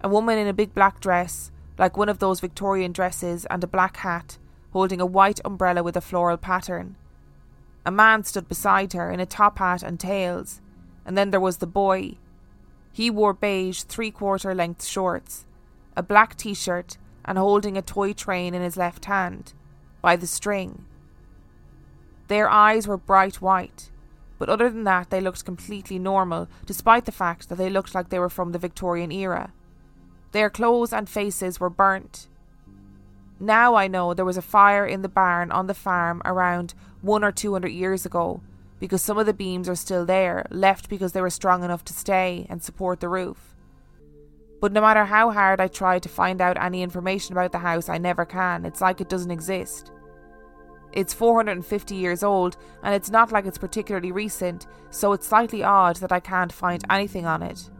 A 0.00 0.08
woman 0.08 0.38
in 0.38 0.46
a 0.46 0.52
big 0.52 0.74
black 0.74 1.00
dress, 1.00 1.50
like 1.78 1.96
one 1.96 2.08
of 2.08 2.18
those 2.18 2.40
Victorian 2.40 2.92
dresses, 2.92 3.46
and 3.46 3.62
a 3.62 3.68
black 3.68 3.98
hat, 3.98 4.38
holding 4.72 5.00
a 5.00 5.06
white 5.06 5.40
umbrella 5.44 5.82
with 5.82 5.96
a 5.96 6.00
floral 6.00 6.36
pattern. 6.36 6.96
A 7.84 7.90
man 7.90 8.24
stood 8.24 8.48
beside 8.48 8.92
her 8.92 9.10
in 9.10 9.20
a 9.20 9.26
top 9.26 9.58
hat 9.58 9.82
and 9.82 9.98
tails, 9.98 10.60
and 11.04 11.16
then 11.16 11.30
there 11.30 11.40
was 11.40 11.58
the 11.58 11.66
boy. 11.66 12.16
He 12.92 13.10
wore 13.10 13.32
beige 13.32 13.82
three 13.82 14.10
quarter 14.10 14.54
length 14.54 14.84
shorts, 14.84 15.46
a 15.96 16.02
black 16.02 16.36
t 16.36 16.54
shirt, 16.54 16.98
and 17.24 17.38
holding 17.38 17.76
a 17.76 17.82
toy 17.82 18.12
train 18.12 18.54
in 18.54 18.62
his 18.62 18.76
left 18.76 19.04
hand, 19.06 19.54
by 20.00 20.16
the 20.16 20.26
string. 20.26 20.84
Their 22.28 22.48
eyes 22.48 22.86
were 22.86 22.96
bright 22.96 23.40
white, 23.40 23.90
but 24.42 24.48
other 24.48 24.68
than 24.68 24.82
that, 24.82 25.10
they 25.10 25.20
looked 25.20 25.44
completely 25.44 26.00
normal, 26.00 26.48
despite 26.66 27.04
the 27.04 27.12
fact 27.12 27.48
that 27.48 27.58
they 27.58 27.70
looked 27.70 27.94
like 27.94 28.08
they 28.08 28.18
were 28.18 28.28
from 28.28 28.50
the 28.50 28.58
Victorian 28.58 29.12
era. 29.12 29.52
Their 30.32 30.50
clothes 30.50 30.92
and 30.92 31.08
faces 31.08 31.60
were 31.60 31.70
burnt. 31.70 32.26
Now 33.38 33.76
I 33.76 33.86
know 33.86 34.14
there 34.14 34.24
was 34.24 34.36
a 34.36 34.42
fire 34.42 34.84
in 34.84 35.02
the 35.02 35.08
barn 35.08 35.52
on 35.52 35.68
the 35.68 35.74
farm 35.74 36.22
around 36.24 36.74
one 37.02 37.22
or 37.22 37.30
two 37.30 37.52
hundred 37.52 37.68
years 37.68 38.04
ago, 38.04 38.40
because 38.80 39.00
some 39.00 39.16
of 39.16 39.26
the 39.26 39.32
beams 39.32 39.68
are 39.68 39.76
still 39.76 40.04
there, 40.04 40.44
left 40.50 40.88
because 40.88 41.12
they 41.12 41.20
were 41.20 41.30
strong 41.30 41.62
enough 41.62 41.84
to 41.84 41.92
stay 41.92 42.44
and 42.50 42.64
support 42.64 42.98
the 42.98 43.08
roof. 43.08 43.54
But 44.60 44.72
no 44.72 44.80
matter 44.80 45.04
how 45.04 45.30
hard 45.30 45.60
I 45.60 45.68
try 45.68 46.00
to 46.00 46.08
find 46.08 46.40
out 46.40 46.60
any 46.60 46.82
information 46.82 47.32
about 47.32 47.52
the 47.52 47.58
house, 47.58 47.88
I 47.88 47.98
never 47.98 48.24
can. 48.24 48.64
It's 48.64 48.80
like 48.80 49.00
it 49.00 49.08
doesn't 49.08 49.30
exist. 49.30 49.92
It's 50.92 51.14
450 51.14 51.94
years 51.94 52.22
old, 52.22 52.56
and 52.82 52.94
it's 52.94 53.10
not 53.10 53.32
like 53.32 53.46
it's 53.46 53.58
particularly 53.58 54.12
recent, 54.12 54.66
so 54.90 55.12
it's 55.12 55.26
slightly 55.26 55.62
odd 55.62 55.96
that 55.96 56.12
I 56.12 56.20
can't 56.20 56.52
find 56.52 56.84
anything 56.90 57.24
on 57.26 57.42
it. 57.42 57.70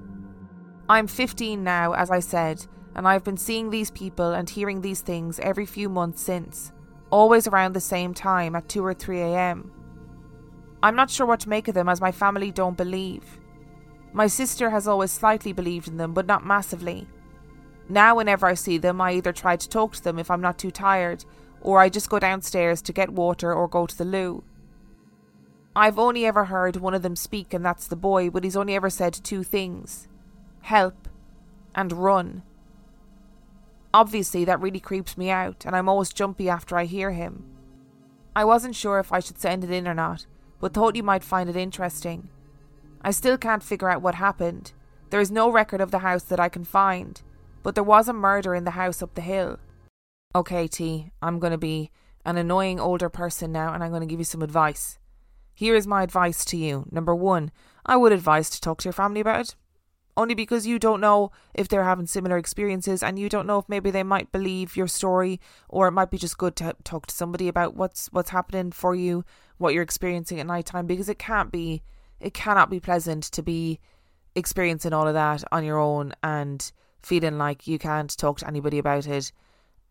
I'm 0.88 1.06
15 1.06 1.62
now, 1.62 1.92
as 1.92 2.10
I 2.10 2.20
said, 2.20 2.66
and 2.94 3.06
I've 3.06 3.24
been 3.24 3.36
seeing 3.36 3.70
these 3.70 3.90
people 3.90 4.32
and 4.32 4.48
hearing 4.48 4.80
these 4.80 5.00
things 5.00 5.38
every 5.40 5.66
few 5.66 5.88
months 5.88 6.22
since, 6.22 6.72
always 7.10 7.46
around 7.46 7.74
the 7.74 7.80
same 7.80 8.14
time 8.14 8.56
at 8.56 8.68
2 8.68 8.84
or 8.84 8.94
3 8.94 9.20
am. 9.20 9.72
I'm 10.82 10.96
not 10.96 11.10
sure 11.10 11.26
what 11.26 11.40
to 11.40 11.48
make 11.48 11.68
of 11.68 11.74
them 11.74 11.88
as 11.88 12.00
my 12.00 12.12
family 12.12 12.50
don't 12.50 12.76
believe. 12.76 13.38
My 14.12 14.26
sister 14.26 14.70
has 14.70 14.88
always 14.88 15.10
slightly 15.10 15.52
believed 15.52 15.88
in 15.88 15.96
them, 15.96 16.12
but 16.12 16.26
not 16.26 16.44
massively. 16.44 17.08
Now, 17.88 18.16
whenever 18.16 18.46
I 18.46 18.54
see 18.54 18.78
them, 18.78 19.00
I 19.00 19.12
either 19.12 19.32
try 19.32 19.56
to 19.56 19.68
talk 19.68 19.94
to 19.94 20.04
them 20.04 20.18
if 20.18 20.30
I'm 20.30 20.40
not 20.40 20.58
too 20.58 20.70
tired, 20.70 21.24
or 21.62 21.80
I 21.80 21.88
just 21.88 22.10
go 22.10 22.18
downstairs 22.18 22.82
to 22.82 22.92
get 22.92 23.10
water 23.10 23.54
or 23.54 23.68
go 23.68 23.86
to 23.86 23.96
the 23.96 24.04
loo. 24.04 24.44
I've 25.74 25.98
only 25.98 26.26
ever 26.26 26.46
heard 26.46 26.76
one 26.76 26.92
of 26.92 27.02
them 27.02 27.16
speak, 27.16 27.54
and 27.54 27.64
that's 27.64 27.86
the 27.86 27.96
boy, 27.96 28.28
but 28.28 28.44
he's 28.44 28.56
only 28.56 28.74
ever 28.74 28.90
said 28.90 29.14
two 29.14 29.42
things 29.42 30.08
help 30.62 31.08
and 31.74 31.92
run. 31.92 32.42
Obviously, 33.94 34.44
that 34.44 34.60
really 34.60 34.80
creeps 34.80 35.16
me 35.16 35.30
out, 35.30 35.64
and 35.66 35.74
I'm 35.74 35.88
always 35.88 36.12
jumpy 36.12 36.48
after 36.48 36.76
I 36.76 36.84
hear 36.84 37.10
him. 37.10 37.44
I 38.34 38.44
wasn't 38.44 38.76
sure 38.76 38.98
if 38.98 39.12
I 39.12 39.20
should 39.20 39.38
send 39.38 39.64
it 39.64 39.70
in 39.70 39.88
or 39.88 39.94
not, 39.94 40.26
but 40.60 40.72
thought 40.72 40.96
you 40.96 41.02
might 41.02 41.24
find 41.24 41.50
it 41.50 41.56
interesting. 41.56 42.28
I 43.02 43.10
still 43.10 43.36
can't 43.36 43.62
figure 43.62 43.90
out 43.90 44.02
what 44.02 44.14
happened. 44.14 44.72
There 45.10 45.20
is 45.20 45.30
no 45.30 45.50
record 45.50 45.80
of 45.80 45.90
the 45.90 45.98
house 45.98 46.22
that 46.24 46.40
I 46.40 46.48
can 46.48 46.64
find, 46.64 47.20
but 47.62 47.74
there 47.74 47.84
was 47.84 48.08
a 48.08 48.14
murder 48.14 48.54
in 48.54 48.64
the 48.64 48.70
house 48.72 49.02
up 49.02 49.14
the 49.14 49.20
hill. 49.20 49.58
Okay, 50.34 50.66
T, 50.66 51.12
I'm 51.20 51.38
going 51.38 51.50
to 51.50 51.58
be 51.58 51.90
an 52.24 52.38
annoying 52.38 52.80
older 52.80 53.10
person 53.10 53.52
now 53.52 53.74
and 53.74 53.84
I'm 53.84 53.90
going 53.90 54.00
to 54.00 54.06
give 54.06 54.20
you 54.20 54.24
some 54.24 54.42
advice. 54.42 54.98
Here 55.52 55.74
is 55.74 55.86
my 55.86 56.02
advice 56.02 56.44
to 56.46 56.56
you. 56.56 56.86
Number 56.90 57.14
one, 57.14 57.50
I 57.84 57.98
would 57.98 58.12
advise 58.12 58.48
to 58.50 58.60
talk 58.60 58.78
to 58.78 58.86
your 58.86 58.94
family 58.94 59.20
about 59.20 59.40
it. 59.40 59.56
Only 60.16 60.34
because 60.34 60.66
you 60.66 60.78
don't 60.78 61.00
know 61.00 61.32
if 61.54 61.68
they're 61.68 61.84
having 61.84 62.06
similar 62.06 62.38
experiences 62.38 63.02
and 63.02 63.18
you 63.18 63.28
don't 63.28 63.46
know 63.46 63.58
if 63.58 63.68
maybe 63.68 63.90
they 63.90 64.02
might 64.02 64.32
believe 64.32 64.76
your 64.76 64.86
story 64.86 65.38
or 65.68 65.86
it 65.86 65.92
might 65.92 66.10
be 66.10 66.18
just 66.18 66.38
good 66.38 66.56
to 66.56 66.76
talk 66.84 67.06
to 67.06 67.14
somebody 67.14 67.48
about 67.48 67.76
what's 67.76 68.08
what's 68.12 68.30
happening 68.30 68.72
for 68.72 68.94
you, 68.94 69.24
what 69.58 69.72
you're 69.72 69.82
experiencing 69.82 70.38
at 70.38 70.46
night 70.46 70.66
time 70.66 70.86
because 70.86 71.08
it 71.08 71.18
can't 71.18 71.50
be 71.50 71.82
it 72.20 72.34
cannot 72.34 72.70
be 72.70 72.78
pleasant 72.78 73.24
to 73.24 73.42
be 73.42 73.80
experiencing 74.34 74.92
all 74.92 75.08
of 75.08 75.14
that 75.14 75.44
on 75.50 75.64
your 75.64 75.78
own 75.78 76.12
and 76.22 76.72
feeling 77.02 77.38
like 77.38 77.66
you 77.66 77.78
can't 77.78 78.16
talk 78.16 78.38
to 78.38 78.46
anybody 78.46 78.78
about 78.78 79.06
it 79.06 79.32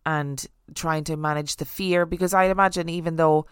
and 0.05 0.45
trying 0.75 1.03
to 1.05 1.17
manage 1.17 1.57
the 1.57 1.65
fear 1.65 2.05
because 2.05 2.33
I 2.33 2.45
imagine 2.45 2.89
even 2.89 3.15
though 3.15 3.45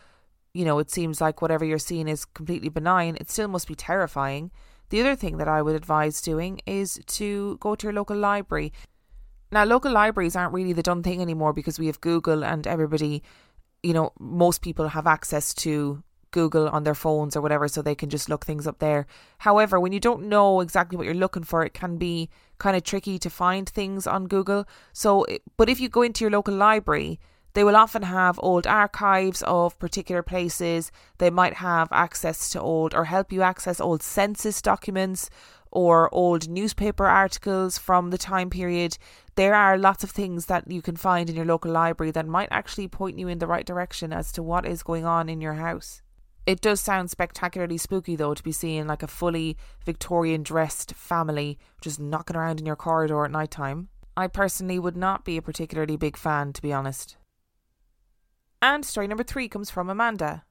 you 0.53 0.65
know 0.65 0.79
it 0.79 0.89
seems 0.89 1.21
like 1.21 1.41
whatever 1.41 1.65
you're 1.65 1.77
seeing 1.77 2.07
is 2.07 2.25
completely 2.25 2.69
benign 2.69 3.17
it 3.19 3.29
still 3.29 3.47
must 3.47 3.67
be 3.67 3.75
terrifying. 3.75 4.51
The 4.89 5.01
other 5.01 5.15
thing 5.15 5.37
that 5.37 5.47
I 5.47 5.61
would 5.61 5.75
advise 5.75 6.21
doing 6.21 6.61
is 6.65 6.99
to 7.05 7.57
go 7.59 7.75
to 7.75 7.85
your 7.85 7.93
local 7.93 8.17
library. 8.17 8.73
Now 9.51 9.63
local 9.63 9.91
libraries 9.91 10.35
aren't 10.35 10.53
really 10.53 10.73
the 10.73 10.83
done 10.83 11.03
thing 11.03 11.21
anymore 11.21 11.53
because 11.53 11.77
we 11.77 11.87
have 11.87 12.01
Google 12.01 12.43
and 12.43 12.65
everybody 12.65 13.23
you 13.83 13.93
know 13.93 14.11
most 14.19 14.61
people 14.61 14.89
have 14.89 15.07
access 15.07 15.53
to 15.53 16.03
Google 16.31 16.69
on 16.69 16.83
their 16.83 16.95
phones 16.95 17.35
or 17.35 17.41
whatever, 17.41 17.67
so 17.67 17.81
they 17.81 17.95
can 17.95 18.09
just 18.09 18.29
look 18.29 18.45
things 18.45 18.67
up 18.67 18.79
there. 18.79 19.05
However, 19.39 19.79
when 19.79 19.91
you 19.91 19.99
don't 19.99 20.27
know 20.27 20.61
exactly 20.61 20.97
what 20.97 21.05
you're 21.05 21.13
looking 21.13 21.43
for, 21.43 21.63
it 21.63 21.73
can 21.73 21.97
be 21.97 22.29
kind 22.57 22.75
of 22.75 22.83
tricky 22.83 23.17
to 23.19 23.29
find 23.29 23.67
things 23.67 24.05
on 24.05 24.27
Google. 24.27 24.67
So, 24.93 25.25
but 25.57 25.69
if 25.69 25.79
you 25.79 25.89
go 25.89 26.01
into 26.01 26.23
your 26.23 26.31
local 26.31 26.53
library, 26.53 27.19
they 27.53 27.63
will 27.63 27.75
often 27.75 28.03
have 28.03 28.39
old 28.43 28.67
archives 28.67 29.41
of 29.43 29.77
particular 29.79 30.21
places. 30.21 30.91
They 31.17 31.29
might 31.29 31.55
have 31.55 31.89
access 31.91 32.49
to 32.51 32.61
old 32.61 32.93
or 32.93 33.05
help 33.05 33.31
you 33.31 33.41
access 33.41 33.81
old 33.81 34.03
census 34.03 34.61
documents 34.61 35.29
or 35.71 36.13
old 36.13 36.47
newspaper 36.47 37.05
articles 37.05 37.77
from 37.77 38.09
the 38.09 38.17
time 38.17 38.49
period. 38.49 38.97
There 39.35 39.55
are 39.55 39.77
lots 39.77 40.03
of 40.03 40.11
things 40.11 40.45
that 40.45 40.69
you 40.69 40.81
can 40.81 40.95
find 40.95 41.29
in 41.29 41.35
your 41.35 41.45
local 41.45 41.71
library 41.71 42.11
that 42.11 42.27
might 42.27 42.49
actually 42.51 42.87
point 42.87 43.17
you 43.19 43.27
in 43.27 43.39
the 43.39 43.47
right 43.47 43.65
direction 43.65 44.13
as 44.13 44.31
to 44.33 44.43
what 44.43 44.65
is 44.65 44.83
going 44.83 45.05
on 45.05 45.29
in 45.29 45.41
your 45.41 45.53
house. 45.53 46.01
It 46.49 46.61
does 46.61 46.81
sound 46.81 47.11
spectacularly 47.11 47.77
spooky 47.77 48.15
though 48.15 48.33
to 48.33 48.41
be 48.41 48.51
seeing 48.51 48.87
like 48.87 49.03
a 49.03 49.07
fully 49.07 49.55
Victorian 49.85 50.41
dressed 50.41 50.95
family 50.95 51.59
just 51.79 51.99
knocking 51.99 52.35
around 52.35 52.59
in 52.59 52.65
your 52.65 52.75
corridor 52.75 53.23
at 53.23 53.29
night 53.29 53.51
time. 53.51 53.89
I 54.17 54.25
personally 54.25 54.79
would 54.79 54.97
not 54.97 55.23
be 55.23 55.37
a 55.37 55.43
particularly 55.43 55.95
big 55.95 56.17
fan, 56.17 56.53
to 56.53 56.61
be 56.63 56.73
honest. 56.73 57.17
And 58.63 58.83
story 58.83 59.07
number 59.07 59.23
three 59.23 59.47
comes 59.47 59.69
from 59.69 59.91
Amanda. 59.91 60.43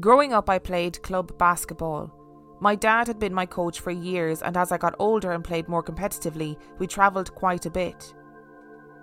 Growing 0.00 0.32
up, 0.32 0.50
I 0.50 0.58
played 0.58 1.00
club 1.04 1.38
basketball. 1.38 2.12
My 2.60 2.74
dad 2.74 3.06
had 3.06 3.20
been 3.20 3.32
my 3.32 3.46
coach 3.46 3.78
for 3.78 3.92
years, 3.92 4.42
and 4.42 4.56
as 4.56 4.72
I 4.72 4.78
got 4.78 4.96
older 4.98 5.30
and 5.30 5.44
played 5.44 5.68
more 5.68 5.84
competitively, 5.84 6.56
we 6.80 6.88
travelled 6.88 7.32
quite 7.36 7.66
a 7.66 7.70
bit. 7.70 8.12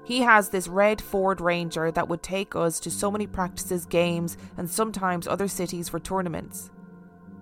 He 0.05 0.21
has 0.21 0.49
this 0.49 0.67
red 0.67 1.01
Ford 1.01 1.39
Ranger 1.39 1.91
that 1.91 2.07
would 2.09 2.23
take 2.23 2.55
us 2.55 2.79
to 2.79 2.89
so 2.89 3.11
many 3.11 3.27
practices, 3.27 3.85
games, 3.85 4.37
and 4.57 4.69
sometimes 4.69 5.27
other 5.27 5.47
cities 5.47 5.89
for 5.89 5.99
tournaments. 5.99 6.71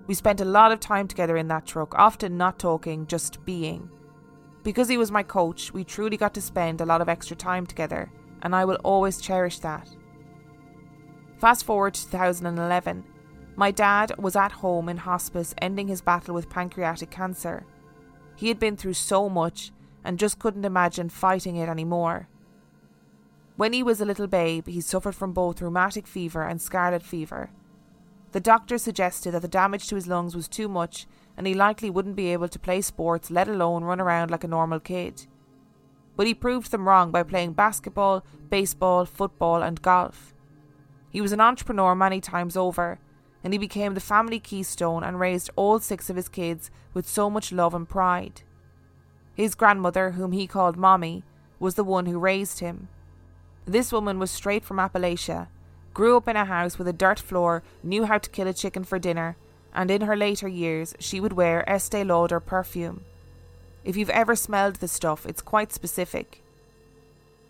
We 0.05 0.13
spent 0.13 0.41
a 0.41 0.45
lot 0.45 0.71
of 0.71 0.79
time 0.79 1.07
together 1.07 1.37
in 1.37 1.47
that 1.49 1.65
truck, 1.65 1.93
often 1.95 2.37
not 2.37 2.59
talking, 2.59 3.07
just 3.07 3.43
being. 3.45 3.89
Because 4.63 4.89
he 4.89 4.97
was 4.97 5.11
my 5.11 5.23
coach, 5.23 5.73
we 5.73 5.83
truly 5.83 6.17
got 6.17 6.33
to 6.33 6.41
spend 6.41 6.81
a 6.81 6.85
lot 6.85 7.01
of 7.01 7.09
extra 7.09 7.35
time 7.37 7.65
together, 7.65 8.11
and 8.41 8.55
I 8.55 8.65
will 8.65 8.79
always 8.83 9.21
cherish 9.21 9.59
that. 9.59 9.89
Fast 11.39 11.65
forward 11.65 11.93
to 11.93 12.09
2011. 12.09 13.03
My 13.55 13.71
dad 13.71 14.11
was 14.17 14.35
at 14.35 14.51
home 14.51 14.89
in 14.89 14.97
hospice 14.97 15.55
ending 15.61 15.87
his 15.87 16.01
battle 16.01 16.35
with 16.35 16.49
pancreatic 16.49 17.11
cancer. 17.11 17.65
He 18.35 18.49
had 18.49 18.59
been 18.59 18.77
through 18.77 18.93
so 18.93 19.29
much 19.29 19.71
and 20.03 20.19
just 20.19 20.39
couldn't 20.39 20.65
imagine 20.65 21.09
fighting 21.09 21.55
it 21.55 21.67
anymore. 21.67 22.27
When 23.57 23.73
he 23.73 23.83
was 23.83 23.99
a 23.99 24.05
little 24.05 24.27
babe, 24.27 24.67
he 24.67 24.81
suffered 24.81 25.15
from 25.15 25.33
both 25.33 25.61
rheumatic 25.61 26.05
fever 26.07 26.43
and 26.43 26.61
scarlet 26.61 27.01
fever. 27.03 27.49
The 28.31 28.39
doctor 28.39 28.77
suggested 28.77 29.31
that 29.31 29.41
the 29.41 29.47
damage 29.47 29.87
to 29.87 29.95
his 29.95 30.07
lungs 30.07 30.35
was 30.35 30.47
too 30.47 30.69
much 30.69 31.07
and 31.35 31.47
he 31.47 31.55
likely 31.55 31.89
wouldn't 31.89 32.15
be 32.15 32.31
able 32.33 32.47
to 32.49 32.59
play 32.59 32.81
sports, 32.81 33.31
let 33.31 33.47
alone 33.47 33.83
run 33.83 33.99
around 33.99 34.29
like 34.29 34.43
a 34.43 34.47
normal 34.47 34.79
kid. 34.79 35.25
But 36.15 36.27
he 36.27 36.33
proved 36.33 36.71
them 36.71 36.87
wrong 36.87 37.11
by 37.11 37.23
playing 37.23 37.53
basketball, 37.53 38.23
baseball, 38.49 39.05
football, 39.05 39.61
and 39.61 39.81
golf. 39.81 40.35
He 41.09 41.21
was 41.21 41.31
an 41.31 41.41
entrepreneur 41.41 41.95
many 41.95 42.21
times 42.21 42.57
over, 42.57 42.99
and 43.43 43.53
he 43.53 43.59
became 43.59 43.93
the 43.93 43.99
family 43.99 44.39
keystone 44.39 45.03
and 45.03 45.19
raised 45.19 45.51
all 45.55 45.79
six 45.79 46.09
of 46.09 46.15
his 46.15 46.29
kids 46.29 46.69
with 46.93 47.07
so 47.07 47.29
much 47.29 47.51
love 47.51 47.73
and 47.75 47.87
pride. 47.87 48.41
His 49.35 49.55
grandmother, 49.55 50.11
whom 50.11 50.31
he 50.31 50.47
called 50.47 50.75
Mommy, 50.75 51.23
was 51.59 51.75
the 51.75 51.83
one 51.83 52.07
who 52.07 52.19
raised 52.19 52.59
him. 52.59 52.87
This 53.67 53.91
woman 53.91 54.17
was 54.17 54.31
straight 54.31 54.63
from 54.63 54.77
Appalachia, 54.77 55.49
grew 55.93 56.15
up 56.15 56.29
in 56.29 56.37
a 56.37 56.45
house 56.45 56.77
with 56.77 56.87
a 56.87 56.93
dirt 56.93 57.19
floor, 57.19 57.63
knew 57.83 58.05
how 58.05 58.17
to 58.17 58.29
kill 58.29 58.47
a 58.47 58.53
chicken 58.53 58.85
for 58.85 58.97
dinner, 58.97 59.35
and 59.73 59.91
in 59.91 60.01
her 60.01 60.15
later 60.15 60.47
years 60.47 60.95
she 60.99 61.19
would 61.19 61.33
wear 61.33 61.69
Estee 61.69 62.05
Lauder 62.05 62.39
perfume. 62.39 63.01
If 63.83 63.97
you've 63.97 64.09
ever 64.09 64.37
smelled 64.37 64.77
the 64.77 64.87
stuff, 64.87 65.25
it's 65.25 65.41
quite 65.41 65.73
specific. 65.73 66.43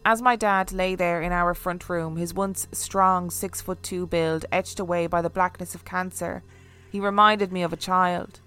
As 0.03 0.21
my 0.21 0.35
dad 0.35 0.71
lay 0.71 0.95
there 0.95 1.21
in 1.21 1.31
our 1.31 1.53
front 1.53 1.87
room, 1.87 2.15
his 2.15 2.33
once 2.33 2.67
strong 2.71 3.29
six 3.29 3.61
foot 3.61 3.83
two 3.83 4.07
build 4.07 4.45
etched 4.51 4.79
away 4.79 5.05
by 5.05 5.21
the 5.21 5.29
blackness 5.29 5.75
of 5.75 5.85
cancer, 5.85 6.41
he 6.89 6.99
reminded 6.99 7.51
me 7.51 7.61
of 7.61 7.73
a 7.73 7.77
child. 7.77 8.39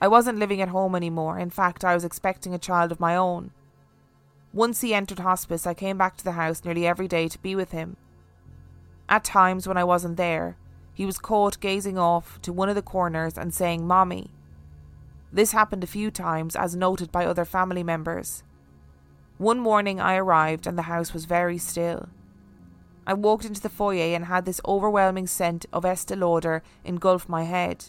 I 0.00 0.08
wasn't 0.08 0.38
living 0.38 0.62
at 0.62 0.68
home 0.68 0.94
anymore. 0.94 1.38
In 1.38 1.50
fact, 1.50 1.84
I 1.84 1.94
was 1.94 2.04
expecting 2.04 2.54
a 2.54 2.58
child 2.58 2.92
of 2.92 3.00
my 3.00 3.14
own. 3.14 3.50
Once 4.56 4.80
he 4.80 4.94
entered 4.94 5.18
hospice, 5.18 5.66
I 5.66 5.74
came 5.74 5.98
back 5.98 6.16
to 6.16 6.24
the 6.24 6.32
house 6.32 6.64
nearly 6.64 6.86
every 6.86 7.06
day 7.06 7.28
to 7.28 7.38
be 7.40 7.54
with 7.54 7.72
him. 7.72 7.98
At 9.06 9.22
times, 9.22 9.68
when 9.68 9.76
I 9.76 9.84
wasn't 9.84 10.16
there, 10.16 10.56
he 10.94 11.04
was 11.04 11.18
caught 11.18 11.60
gazing 11.60 11.98
off 11.98 12.40
to 12.40 12.54
one 12.54 12.70
of 12.70 12.74
the 12.74 12.80
corners 12.80 13.36
and 13.36 13.52
saying, 13.52 13.86
Mommy. 13.86 14.30
This 15.30 15.52
happened 15.52 15.84
a 15.84 15.86
few 15.86 16.10
times, 16.10 16.56
as 16.56 16.74
noted 16.74 17.12
by 17.12 17.26
other 17.26 17.44
family 17.44 17.82
members. 17.82 18.44
One 19.36 19.60
morning 19.60 20.00
I 20.00 20.16
arrived 20.16 20.66
and 20.66 20.78
the 20.78 20.88
house 20.88 21.12
was 21.12 21.26
very 21.26 21.58
still. 21.58 22.08
I 23.06 23.12
walked 23.12 23.44
into 23.44 23.60
the 23.60 23.68
foyer 23.68 24.16
and 24.16 24.24
had 24.24 24.46
this 24.46 24.62
overwhelming 24.66 25.26
scent 25.26 25.66
of 25.70 25.84
Estee 25.84 26.16
Lauder 26.16 26.62
engulf 26.82 27.28
my 27.28 27.42
head. 27.42 27.84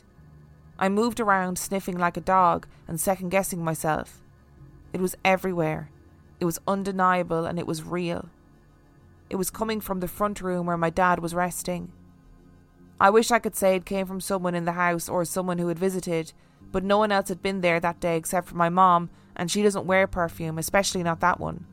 I 0.77 0.89
moved 0.89 1.21
around 1.21 1.57
sniffing 1.57 1.97
like 1.97 2.17
a 2.17 2.21
dog 2.21 2.67
and 2.89 2.99
second 2.99 3.29
guessing 3.29 3.63
myself. 3.63 4.21
It 4.91 4.99
was 4.99 5.15
everywhere. 5.23 5.91
It 6.39 6.45
was 6.45 6.59
undeniable 6.67 7.45
and 7.45 7.57
it 7.57 7.67
was 7.67 7.83
real. 7.83 8.29
It 9.29 9.35
was 9.35 9.49
coming 9.49 9.81
from 9.81 9.99
the 9.99 10.07
front 10.07 10.41
room 10.41 10.65
where 10.65 10.77
my 10.77 10.89
dad 10.89 11.19
was 11.19 11.33
resting. 11.33 11.91
I 12.99 13.09
wish 13.09 13.31
I 13.31 13.39
could 13.39 13.55
say 13.55 13.75
it 13.75 13.85
came 13.85 14.07
from 14.07 14.21
someone 14.21 14.55
in 14.55 14.65
the 14.65 14.71
house 14.73 15.07
or 15.09 15.25
someone 15.25 15.57
who 15.57 15.67
had 15.67 15.77
visited, 15.79 16.33
but 16.71 16.83
no 16.83 16.97
one 16.97 17.11
else 17.11 17.29
had 17.29 17.41
been 17.41 17.61
there 17.61 17.79
that 17.79 17.99
day 17.99 18.17
except 18.17 18.47
for 18.47 18.55
my 18.55 18.69
mom, 18.69 19.09
and 19.35 19.51
she 19.51 19.61
doesn't 19.61 19.85
wear 19.85 20.07
perfume, 20.07 20.57
especially 20.57 21.03
not 21.03 21.19
that 21.19 21.39
one. 21.39 21.65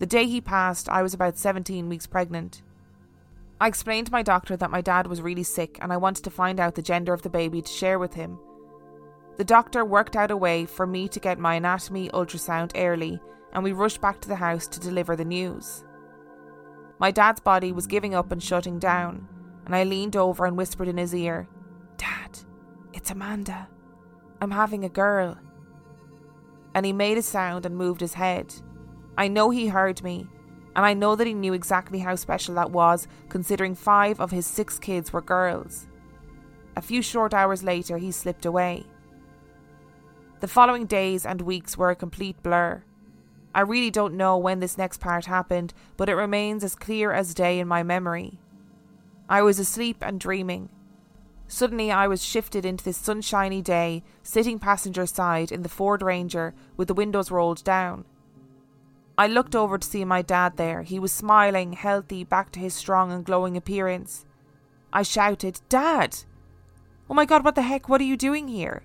The 0.00 0.06
day 0.06 0.26
he 0.26 0.40
passed, 0.40 0.88
I 0.88 1.02
was 1.02 1.14
about 1.14 1.38
17 1.38 1.88
weeks 1.88 2.08
pregnant. 2.08 2.62
I 3.60 3.68
explained 3.68 4.08
to 4.08 4.12
my 4.12 4.22
doctor 4.22 4.56
that 4.56 4.72
my 4.72 4.80
dad 4.80 5.06
was 5.06 5.22
really 5.22 5.44
sick 5.44 5.78
and 5.80 5.92
I 5.92 5.96
wanted 5.96 6.24
to 6.24 6.30
find 6.30 6.58
out 6.58 6.74
the 6.74 6.82
gender 6.82 7.12
of 7.12 7.22
the 7.22 7.30
baby 7.30 7.62
to 7.62 7.70
share 7.70 8.00
with 8.00 8.14
him. 8.14 8.40
The 9.38 9.44
doctor 9.44 9.84
worked 9.84 10.14
out 10.14 10.30
a 10.30 10.36
way 10.36 10.66
for 10.66 10.86
me 10.86 11.08
to 11.08 11.20
get 11.20 11.38
my 11.38 11.54
anatomy 11.54 12.08
ultrasound 12.10 12.72
early, 12.76 13.20
and 13.52 13.64
we 13.64 13.72
rushed 13.72 14.00
back 14.00 14.20
to 14.20 14.28
the 14.28 14.36
house 14.36 14.66
to 14.68 14.80
deliver 14.80 15.16
the 15.16 15.24
news. 15.24 15.84
My 16.98 17.10
dad's 17.10 17.40
body 17.40 17.72
was 17.72 17.86
giving 17.86 18.14
up 18.14 18.30
and 18.30 18.42
shutting 18.42 18.78
down, 18.78 19.26
and 19.64 19.74
I 19.74 19.84
leaned 19.84 20.16
over 20.16 20.44
and 20.44 20.56
whispered 20.56 20.88
in 20.88 20.98
his 20.98 21.14
ear, 21.14 21.48
Dad, 21.96 22.38
it's 22.92 23.10
Amanda. 23.10 23.68
I'm 24.40 24.50
having 24.50 24.84
a 24.84 24.88
girl. 24.88 25.38
And 26.74 26.84
he 26.84 26.92
made 26.92 27.18
a 27.18 27.22
sound 27.22 27.66
and 27.66 27.76
moved 27.76 28.00
his 28.00 28.14
head. 28.14 28.54
I 29.16 29.28
know 29.28 29.50
he 29.50 29.66
heard 29.68 30.02
me, 30.02 30.26
and 30.76 30.84
I 30.84 30.94
know 30.94 31.16
that 31.16 31.26
he 31.26 31.34
knew 31.34 31.52
exactly 31.52 31.98
how 31.98 32.16
special 32.16 32.54
that 32.56 32.70
was, 32.70 33.08
considering 33.28 33.74
five 33.74 34.20
of 34.20 34.30
his 34.30 34.46
six 34.46 34.78
kids 34.78 35.12
were 35.12 35.22
girls. 35.22 35.86
A 36.76 36.82
few 36.82 37.02
short 37.02 37.34
hours 37.34 37.62
later, 37.62 37.98
he 37.98 38.10
slipped 38.10 38.46
away. 38.46 38.86
The 40.42 40.48
following 40.48 40.86
days 40.86 41.24
and 41.24 41.40
weeks 41.40 41.78
were 41.78 41.90
a 41.90 41.94
complete 41.94 42.42
blur. 42.42 42.82
I 43.54 43.60
really 43.60 43.92
don't 43.92 44.16
know 44.16 44.36
when 44.36 44.58
this 44.58 44.76
next 44.76 44.98
part 44.98 45.26
happened, 45.26 45.72
but 45.96 46.08
it 46.08 46.16
remains 46.16 46.64
as 46.64 46.74
clear 46.74 47.12
as 47.12 47.32
day 47.32 47.60
in 47.60 47.68
my 47.68 47.84
memory. 47.84 48.40
I 49.28 49.42
was 49.42 49.60
asleep 49.60 49.98
and 50.00 50.18
dreaming. 50.18 50.68
Suddenly, 51.46 51.92
I 51.92 52.08
was 52.08 52.24
shifted 52.24 52.64
into 52.64 52.82
this 52.82 52.96
sunshiny 52.96 53.62
day, 53.62 54.02
sitting 54.24 54.58
passenger 54.58 55.06
side 55.06 55.52
in 55.52 55.62
the 55.62 55.68
Ford 55.68 56.02
Ranger 56.02 56.54
with 56.76 56.88
the 56.88 56.94
windows 56.94 57.30
rolled 57.30 57.62
down. 57.62 58.04
I 59.16 59.28
looked 59.28 59.54
over 59.54 59.78
to 59.78 59.86
see 59.86 60.04
my 60.04 60.22
dad 60.22 60.56
there. 60.56 60.82
He 60.82 60.98
was 60.98 61.12
smiling, 61.12 61.74
healthy, 61.74 62.24
back 62.24 62.50
to 62.50 62.58
his 62.58 62.74
strong 62.74 63.12
and 63.12 63.24
glowing 63.24 63.56
appearance. 63.56 64.26
I 64.92 65.04
shouted, 65.04 65.60
Dad! 65.68 66.24
Oh 67.08 67.14
my 67.14 67.26
god, 67.26 67.44
what 67.44 67.54
the 67.54 67.62
heck? 67.62 67.88
What 67.88 68.00
are 68.00 68.10
you 68.10 68.16
doing 68.16 68.48
here? 68.48 68.82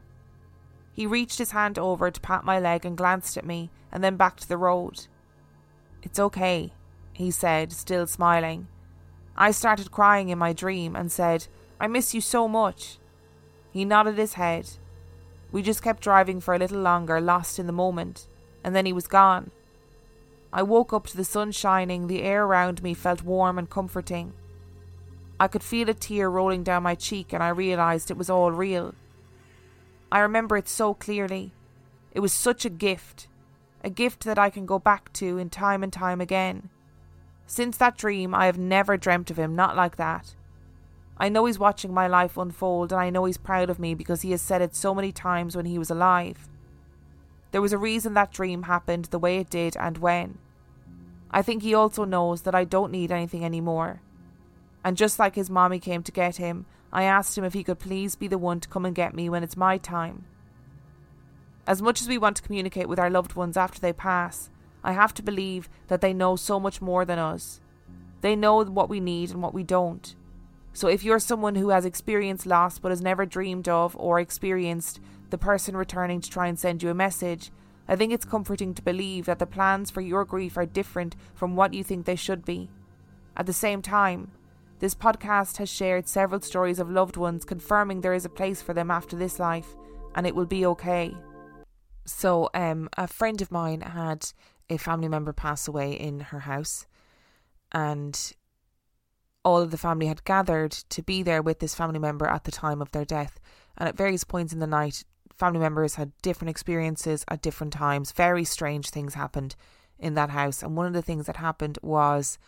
He 0.98 1.06
reached 1.06 1.38
his 1.38 1.52
hand 1.52 1.78
over 1.78 2.10
to 2.10 2.20
pat 2.20 2.44
my 2.44 2.60
leg 2.60 2.84
and 2.84 2.98
glanced 2.98 3.38
at 3.38 3.46
me, 3.46 3.70
and 3.92 4.04
then 4.04 4.18
back 4.18 4.36
to 4.38 4.50
the 4.50 4.58
road. 4.58 5.06
It's 6.02 6.18
okay, 6.18 6.74
he 7.14 7.30
said, 7.30 7.72
still 7.72 8.08
smiling. 8.08 8.68
I 9.36 9.52
started 9.52 9.92
crying 9.92 10.30
in 10.30 10.40
my 10.40 10.54
dream 10.54 10.96
and 10.96 11.12
said, 11.12 11.46
I 11.80 11.86
miss 11.86 12.16
you 12.16 12.22
so 12.22 12.48
much. 12.48 12.98
He 13.72 13.86
nodded 13.86 14.18
his 14.18 14.34
head. 14.34 14.72
We 15.52 15.62
just 15.62 15.84
kept 15.84 16.02
driving 16.02 16.42
for 16.42 16.56
a 16.56 16.58
little 16.58 16.82
longer, 16.82 17.22
lost 17.22 17.60
in 17.60 17.68
the 17.68 17.72
moment, 17.72 18.28
and 18.64 18.76
then 18.76 18.88
he 18.88 18.92
was 18.92 19.06
gone. 19.06 19.52
I 20.52 20.64
woke 20.64 20.94
up 20.94 21.06
to 21.08 21.18
the 21.18 21.24
sun 21.24 21.52
shining, 21.52 22.08
the 22.08 22.24
air 22.24 22.44
around 22.44 22.82
me 22.82 22.96
felt 22.96 23.22
warm 23.22 23.60
and 23.60 23.70
comforting. 23.70 24.34
I 25.40 25.48
could 25.48 25.62
feel 25.62 25.92
a 25.92 25.94
tear 25.94 26.28
rolling 26.28 26.64
down 26.64 26.82
my 26.82 26.96
cheek, 26.96 27.34
and 27.34 27.44
I 27.44 27.50
realised 27.50 28.10
it 28.10 28.18
was 28.18 28.32
all 28.32 28.52
real. 28.52 28.96
I 30.12 30.20
remember 30.20 30.58
it 30.58 30.68
so 30.68 30.94
clearly. 30.94 31.54
It 32.12 32.22
was 32.22 32.34
such 32.34 32.66
a 32.66 32.70
gift, 32.70 33.28
a 33.84 33.90
gift 33.90 34.24
that 34.24 34.40
I 34.40 34.50
can 34.50 34.66
go 34.66 34.80
back 34.80 35.12
to 35.14 35.38
in 35.38 35.50
time 35.50 35.84
and 35.84 35.92
time 35.92 36.22
again. 36.22 36.70
Since 37.46 37.78
that 37.78 37.98
dream, 37.98 38.34
I 38.34 38.46
have 38.46 38.58
never 38.58 38.98
dreamt 38.98 39.32
of 39.32 39.38
him, 39.38 39.56
not 39.56 39.76
like 39.76 39.98
that. 39.98 40.36
I 41.18 41.30
know 41.30 41.46
he's 41.46 41.60
watching 41.60 41.94
my 41.94 42.08
life 42.08 42.38
unfold, 42.38 42.92
and 42.92 43.02
I 43.02 43.10
know 43.10 43.26
he's 43.26 43.38
proud 43.38 43.70
of 43.70 43.80
me 43.80 43.96
because 43.96 44.22
he 44.22 44.32
has 44.32 44.42
said 44.42 44.62
it 44.62 44.76
so 44.76 44.94
many 44.94 45.12
times 45.12 45.56
when 45.56 45.66
he 45.66 45.80
was 45.80 45.90
alive. 45.90 46.48
There 47.52 47.62
was 47.62 47.74
a 47.74 47.78
reason 47.78 48.14
that 48.14 48.32
dream 48.32 48.64
happened 48.64 49.06
the 49.06 49.20
way 49.20 49.38
it 49.38 49.50
did 49.50 49.76
and 49.78 49.98
when. 49.98 50.38
I 51.32 51.42
think 51.42 51.64
he 51.64 51.74
also 51.74 52.06
knows 52.06 52.44
that 52.44 52.56
I 52.56 52.64
don't 52.66 52.92
need 52.92 53.12
anything 53.12 53.44
anymore. 53.44 54.02
And 54.84 54.96
just 54.96 55.20
like 55.20 55.36
his 55.36 55.50
mommy 55.50 55.80
came 55.80 56.04
to 56.04 56.12
get 56.12 56.38
him, 56.38 56.66
I 56.92 57.04
asked 57.04 57.38
him 57.38 57.44
if 57.44 57.54
he 57.54 57.64
could 57.64 57.80
please 57.80 58.16
be 58.16 58.28
the 58.28 58.38
one 58.38 58.60
to 58.60 58.70
come 58.70 58.86
and 58.86 58.96
get 58.96 59.14
me 59.14 59.30
when 59.30 59.44
it's 59.44 59.58
my 59.58 59.78
time. 59.78 60.26
As 61.66 61.82
much 61.82 62.02
as 62.02 62.08
we 62.08 62.18
want 62.18 62.38
to 62.38 62.44
communicate 62.44 62.88
with 62.88 63.00
our 63.00 63.10
loved 63.10 63.36
ones 63.36 63.58
after 63.58 63.80
they 63.80 63.92
pass, 63.92 64.50
I 64.84 64.94
have 64.94 65.14
to 65.16 65.24
believe 65.24 65.68
that 65.88 66.00
they 66.00 66.14
know 66.14 66.36
so 66.36 66.60
much 66.60 66.82
more 66.82 67.04
than 67.04 67.20
us. 67.20 67.60
They 68.22 68.36
know 68.36 68.64
what 68.64 68.90
we 68.90 69.00
need 69.00 69.32
and 69.32 69.42
what 69.42 69.54
we 69.54 69.64
don't. 69.64 70.16
So 70.72 70.88
if 70.88 71.04
you're 71.04 71.20
someone 71.20 71.56
who 71.56 71.70
has 71.70 71.86
experienced 71.86 72.46
loss 72.46 72.80
but 72.80 72.92
has 72.92 73.02
never 73.02 73.26
dreamed 73.26 73.68
of 73.68 73.96
or 73.98 74.20
experienced 74.20 75.00
the 75.30 75.38
person 75.38 75.76
returning 75.76 76.22
to 76.22 76.30
try 76.30 76.48
and 76.48 76.58
send 76.58 76.84
you 76.84 76.90
a 76.90 76.94
message, 76.94 77.52
I 77.88 77.96
think 77.96 78.14
it's 78.14 78.26
comforting 78.26 78.74
to 78.74 78.82
believe 78.82 79.26
that 79.26 79.40
the 79.40 79.46
plans 79.46 79.90
for 79.90 80.02
your 80.02 80.24
grief 80.24 80.56
are 80.58 80.66
different 80.66 81.16
from 81.34 81.56
what 81.56 81.74
you 81.74 81.84
think 81.84 82.06
they 82.06 82.16
should 82.16 82.46
be. 82.46 82.70
At 83.36 83.46
the 83.46 83.54
same 83.54 83.82
time, 83.82 84.32
this 84.80 84.96
podcast 84.96 85.58
has 85.58 85.70
shared 85.70 86.08
several 86.08 86.42
stories 86.42 86.80
of 86.80 86.90
loved 86.90 87.18
ones 87.18 87.46
confirming 87.46 88.02
there 88.02 88.14
is 88.14 88.26
a 88.26 88.30
place 88.30 88.62
for 88.62 88.74
them 88.74 88.92
after 88.92 89.16
this 89.16 89.40
life 89.40 89.76
and 90.16 90.26
it 90.26 90.36
will 90.36 90.46
be 90.46 90.66
okay. 90.66 91.16
So, 92.06 92.50
um, 92.54 92.90
a 92.98 93.08
friend 93.08 93.42
of 93.42 93.52
mine 93.52 93.82
had 93.82 94.26
a 94.70 94.78
family 94.78 95.08
member 95.08 95.34
pass 95.34 95.68
away 95.68 95.94
in 95.94 96.20
her 96.20 96.40
house, 96.40 96.88
and 97.72 98.34
all 99.44 99.62
of 99.62 99.72
the 99.72 99.78
family 99.78 100.08
had 100.08 100.24
gathered 100.24 100.72
to 100.72 101.04
be 101.04 101.22
there 101.22 101.42
with 101.42 101.60
this 101.60 101.76
family 101.76 102.00
member 102.00 102.26
at 102.26 102.46
the 102.46 102.52
time 102.52 102.82
of 102.82 102.92
their 102.92 103.06
death. 103.06 103.40
And 103.78 103.88
at 103.88 103.98
various 103.98 104.24
points 104.24 104.54
in 104.54 104.60
the 104.60 104.68
night, 104.68 105.04
family 105.38 105.60
members 105.60 105.96
had 105.96 106.12
different 106.22 106.50
experiences 106.50 107.24
at 107.28 107.42
different 107.42 107.74
times. 107.74 108.12
Very 108.12 108.44
strange 108.44 108.90
things 108.90 109.14
happened 109.14 109.56
in 110.00 110.16
that 110.16 110.32
house. 110.32 110.64
And 110.64 110.76
one 110.76 110.88
of 110.88 110.94
the 110.94 111.02
things 111.02 111.28
that 111.28 111.38
happened 111.38 111.78
was 111.82 112.40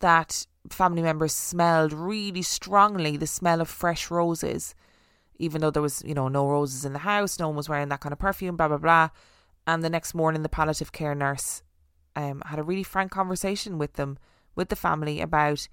that 0.00 0.46
family 0.70 1.02
members 1.02 1.32
smelled 1.32 1.92
really 1.92 2.42
strongly 2.42 3.16
the 3.16 3.26
smell 3.26 3.60
of 3.60 3.68
fresh 3.68 4.10
roses, 4.10 4.74
even 5.38 5.60
though 5.60 5.70
there 5.70 5.82
was, 5.82 6.02
you 6.04 6.14
know, 6.14 6.28
no 6.28 6.48
roses 6.48 6.84
in 6.84 6.92
the 6.92 7.00
house, 7.00 7.38
no 7.38 7.48
one 7.48 7.56
was 7.56 7.68
wearing 7.68 7.88
that 7.88 8.00
kind 8.00 8.12
of 8.12 8.18
perfume, 8.18 8.56
blah, 8.56 8.68
blah, 8.68 8.78
blah. 8.78 9.08
And 9.66 9.82
the 9.82 9.90
next 9.90 10.14
morning, 10.14 10.42
the 10.42 10.48
palliative 10.48 10.92
care 10.92 11.14
nurse 11.14 11.62
um, 12.16 12.42
had 12.46 12.58
a 12.58 12.62
really 12.62 12.82
frank 12.82 13.10
conversation 13.10 13.78
with 13.78 13.94
them, 13.94 14.18
with 14.54 14.68
the 14.68 14.76
family, 14.76 15.20
about 15.20 15.68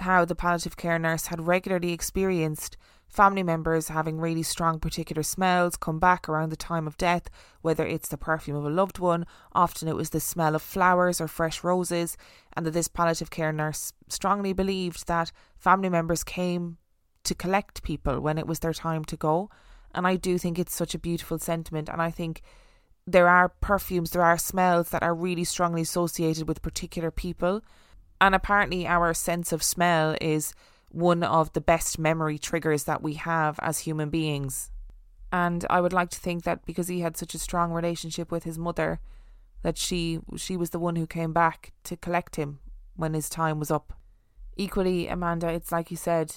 how 0.00 0.24
the 0.24 0.34
palliative 0.34 0.76
care 0.76 0.98
nurse 0.98 1.26
had 1.26 1.46
regularly 1.46 1.92
experienced 1.92 2.76
family 3.14 3.44
members 3.44 3.88
having 3.88 4.18
really 4.18 4.42
strong 4.42 4.80
particular 4.80 5.22
smells 5.22 5.76
come 5.76 6.00
back 6.00 6.28
around 6.28 6.50
the 6.50 6.56
time 6.56 6.84
of 6.88 6.96
death, 6.96 7.30
whether 7.62 7.86
it's 7.86 8.08
the 8.08 8.16
perfume 8.16 8.56
of 8.56 8.64
a 8.64 8.70
loved 8.70 8.98
one, 8.98 9.24
often 9.52 9.86
it 9.86 9.94
was 9.94 10.10
the 10.10 10.18
smell 10.18 10.56
of 10.56 10.62
flowers 10.62 11.20
or 11.20 11.28
fresh 11.28 11.62
roses, 11.62 12.16
and 12.54 12.66
that 12.66 12.72
this 12.72 12.88
palliative 12.88 13.30
care 13.30 13.52
nurse 13.52 13.92
strongly 14.08 14.52
believed 14.52 15.06
that 15.06 15.30
family 15.56 15.88
members 15.88 16.24
came 16.24 16.76
to 17.22 17.36
collect 17.36 17.84
people 17.84 18.18
when 18.18 18.36
it 18.36 18.48
was 18.48 18.58
their 18.58 18.72
time 18.72 19.04
to 19.04 19.16
go. 19.16 19.48
And 19.94 20.08
I 20.08 20.16
do 20.16 20.36
think 20.36 20.58
it's 20.58 20.74
such 20.74 20.92
a 20.92 20.98
beautiful 20.98 21.38
sentiment, 21.38 21.88
and 21.88 22.02
I 22.02 22.10
think 22.10 22.42
there 23.06 23.28
are 23.28 23.48
perfumes, 23.60 24.10
there 24.10 24.24
are 24.24 24.38
smells 24.38 24.90
that 24.90 25.04
are 25.04 25.14
really 25.14 25.44
strongly 25.44 25.82
associated 25.82 26.48
with 26.48 26.62
particular 26.62 27.12
people. 27.12 27.62
And 28.20 28.34
apparently, 28.34 28.88
our 28.88 29.14
sense 29.14 29.52
of 29.52 29.62
smell 29.62 30.16
is 30.20 30.52
one 30.94 31.24
of 31.24 31.52
the 31.52 31.60
best 31.60 31.98
memory 31.98 32.38
triggers 32.38 32.84
that 32.84 33.02
we 33.02 33.14
have 33.14 33.58
as 33.60 33.80
human 33.80 34.10
beings. 34.10 34.70
And 35.32 35.66
I 35.68 35.80
would 35.80 35.92
like 35.92 36.10
to 36.10 36.20
think 36.20 36.44
that 36.44 36.64
because 36.64 36.86
he 36.86 37.00
had 37.00 37.16
such 37.16 37.34
a 37.34 37.38
strong 37.38 37.72
relationship 37.72 38.30
with 38.30 38.44
his 38.44 38.56
mother, 38.56 39.00
that 39.62 39.76
she 39.76 40.20
she 40.36 40.56
was 40.56 40.70
the 40.70 40.78
one 40.78 40.94
who 40.94 41.06
came 41.06 41.32
back 41.32 41.72
to 41.84 41.96
collect 41.96 42.36
him 42.36 42.60
when 42.94 43.14
his 43.14 43.28
time 43.28 43.58
was 43.58 43.70
up. 43.70 43.92
Equally, 44.56 45.08
Amanda, 45.08 45.48
it's 45.48 45.72
like 45.72 45.90
you 45.90 45.96
said, 45.96 46.36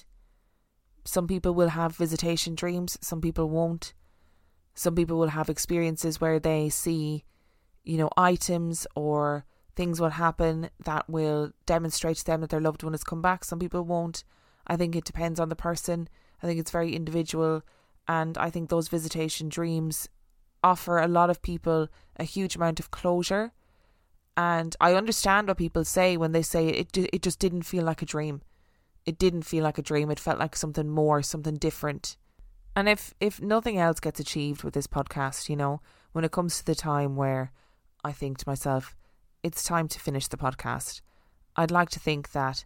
some 1.06 1.28
people 1.28 1.54
will 1.54 1.70
have 1.70 1.96
visitation 1.96 2.56
dreams, 2.56 2.98
some 3.00 3.22
people 3.22 3.50
won't. 3.50 3.94
Some 4.74 4.96
people 4.96 5.18
will 5.18 5.30
have 5.30 5.50
experiences 5.50 6.20
where 6.20 6.40
they 6.40 6.70
see, 6.70 7.26
you 7.84 7.98
know, 7.98 8.10
items 8.18 8.88
or 8.96 9.46
things 9.76 10.02
will 10.02 10.10
happen 10.10 10.70
that 10.84 11.08
will 11.10 11.52
demonstrate 11.66 12.18
to 12.18 12.26
them 12.26 12.42
that 12.42 12.50
their 12.50 12.62
loved 12.62 12.84
one 12.84 12.94
has 12.94 13.04
come 13.04 13.22
back. 13.22 13.44
Some 13.44 13.60
people 13.60 13.84
won't. 13.84 14.24
I 14.68 14.76
think 14.76 14.96
it 14.96 15.06
depends 15.06 15.40
on 15.40 15.50
the 15.50 15.56
person. 15.56 16.10
I 16.44 16.46
think 16.46 16.60
it's 16.60 16.72
very 16.72 16.96
individual. 16.96 17.64
And 18.08 18.38
I 18.38 18.50
think 18.50 18.70
those 18.70 18.90
visitation 18.90 19.50
dreams 19.50 20.08
offer 20.64 20.98
a 20.98 21.08
lot 21.08 21.30
of 21.30 21.42
people 21.42 21.88
a 22.18 22.24
huge 22.24 22.56
amount 22.56 22.80
of 22.80 22.92
closure. 22.92 23.54
And 24.36 24.76
I 24.80 24.94
understand 24.94 25.48
what 25.48 25.58
people 25.58 25.84
say 25.84 26.16
when 26.16 26.32
they 26.32 26.42
say 26.42 26.68
it, 26.68 26.96
it 26.96 27.22
just 27.22 27.40
didn't 27.40 27.64
feel 27.64 27.84
like 27.84 28.02
a 28.02 28.06
dream. 28.06 28.42
It 29.06 29.18
didn't 29.18 29.44
feel 29.44 29.64
like 29.64 29.78
a 29.78 29.82
dream. 29.82 30.12
It 30.12 30.20
felt 30.20 30.40
like 30.40 30.56
something 30.56 30.90
more, 30.90 31.22
something 31.22 31.56
different. 31.56 32.18
And 32.76 32.88
if, 32.88 33.16
if 33.20 33.42
nothing 33.42 33.80
else 33.80 34.00
gets 34.00 34.20
achieved 34.20 34.64
with 34.64 34.76
this 34.76 34.86
podcast, 34.86 35.50
you 35.50 35.56
know, 35.56 35.82
when 36.12 36.24
it 36.24 36.32
comes 36.32 36.58
to 36.58 36.66
the 36.66 36.76
time 36.76 37.16
where 37.16 37.52
I 38.04 38.12
think 38.12 38.38
to 38.38 38.48
myself, 38.48 38.96
it's 39.42 39.64
time 39.64 39.88
to 39.88 40.00
finish 40.00 40.28
the 40.28 40.38
podcast, 40.38 41.02
I'd 41.56 41.72
like 41.72 41.90
to 41.92 42.00
think 42.00 42.32
that 42.34 42.66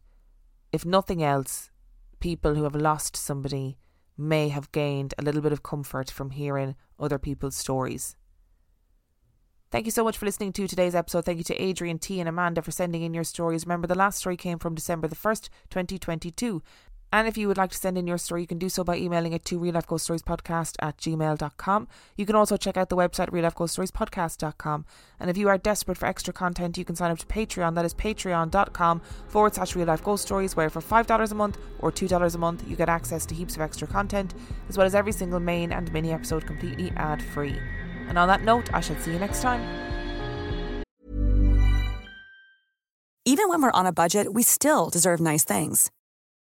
if 0.73 0.85
nothing 0.85 1.23
else, 1.23 1.70
people 2.21 2.55
who 2.55 2.63
have 2.63 2.75
lost 2.75 3.17
somebody 3.17 3.77
may 4.17 4.47
have 4.47 4.71
gained 4.71 5.13
a 5.17 5.23
little 5.23 5.41
bit 5.41 5.51
of 5.51 5.63
comfort 5.63 6.09
from 6.09 6.29
hearing 6.29 6.75
other 6.97 7.19
people's 7.19 7.57
stories. 7.57 8.15
Thank 9.71 9.85
you 9.85 9.91
so 9.91 10.03
much 10.03 10.17
for 10.17 10.25
listening 10.25 10.51
to 10.53 10.67
today's 10.67 10.95
episode. 10.95 11.23
Thank 11.23 11.37
you 11.37 11.45
to 11.45 11.61
Adrian 11.61 11.97
T 11.97 12.19
and 12.19 12.27
Amanda 12.27 12.61
for 12.61 12.71
sending 12.71 13.03
in 13.03 13.13
your 13.13 13.23
stories. 13.23 13.65
Remember, 13.65 13.87
the 13.87 13.95
last 13.95 14.19
story 14.19 14.35
came 14.35 14.59
from 14.59 14.75
December 14.75 15.07
the 15.07 15.15
1st, 15.15 15.49
2022. 15.69 16.61
And 17.11 17.27
if 17.27 17.37
you 17.37 17.47
would 17.47 17.57
like 17.57 17.71
to 17.71 17.77
send 17.77 17.97
in 17.97 18.07
your 18.07 18.17
story, 18.17 18.41
you 18.41 18.47
can 18.47 18.57
do 18.57 18.69
so 18.69 18.83
by 18.83 18.97
emailing 18.97 19.33
it 19.33 19.43
to 19.45 19.59
real 19.59 19.73
life 19.73 19.87
ghost 19.87 20.05
stories 20.05 20.21
podcast 20.21 20.75
at 20.79 20.97
gmail.com. 20.97 21.87
You 22.15 22.25
can 22.25 22.35
also 22.35 22.57
check 22.57 22.77
out 22.77 22.89
the 22.89 22.95
website 22.95 23.31
real 23.31 23.43
life 23.43 23.55
ghost 23.55 23.73
stories 23.73 23.91
podcast.com. 23.91 24.85
And 25.19 25.29
if 25.29 25.37
you 25.37 25.49
are 25.49 25.57
desperate 25.57 25.97
for 25.97 26.05
extra 26.05 26.33
content, 26.33 26.77
you 26.77 26.85
can 26.85 26.95
sign 26.95 27.11
up 27.11 27.19
to 27.19 27.25
Patreon. 27.25 27.75
That 27.75 27.85
is 27.85 27.93
patreon.com 27.93 29.01
forward 29.27 29.55
slash 29.55 29.75
real 29.75 29.87
life 29.87 30.03
ghost 30.03 30.23
stories, 30.23 30.55
where 30.55 30.69
for 30.69 30.81
$5 30.81 31.31
a 31.31 31.35
month 31.35 31.57
or 31.79 31.91
$2 31.91 32.35
a 32.35 32.37
month, 32.37 32.67
you 32.67 32.75
get 32.75 32.89
access 32.89 33.25
to 33.25 33.35
heaps 33.35 33.55
of 33.55 33.61
extra 33.61 33.87
content, 33.87 34.33
as 34.69 34.77
well 34.77 34.87
as 34.87 34.95
every 34.95 35.11
single 35.11 35.39
main 35.39 35.71
and 35.73 35.91
mini 35.91 36.11
episode 36.13 36.45
completely 36.45 36.91
ad 36.95 37.21
free. 37.21 37.57
And 38.07 38.17
on 38.17 38.27
that 38.29 38.43
note, 38.43 38.73
I 38.73 38.79
shall 38.79 38.97
see 38.97 39.11
you 39.11 39.19
next 39.19 39.41
time. 39.41 39.61
Even 43.23 43.49
when 43.49 43.61
we're 43.61 43.71
on 43.71 43.85
a 43.85 43.93
budget, 43.93 44.33
we 44.33 44.43
still 44.43 44.89
deserve 44.89 45.19
nice 45.19 45.43
things. 45.43 45.91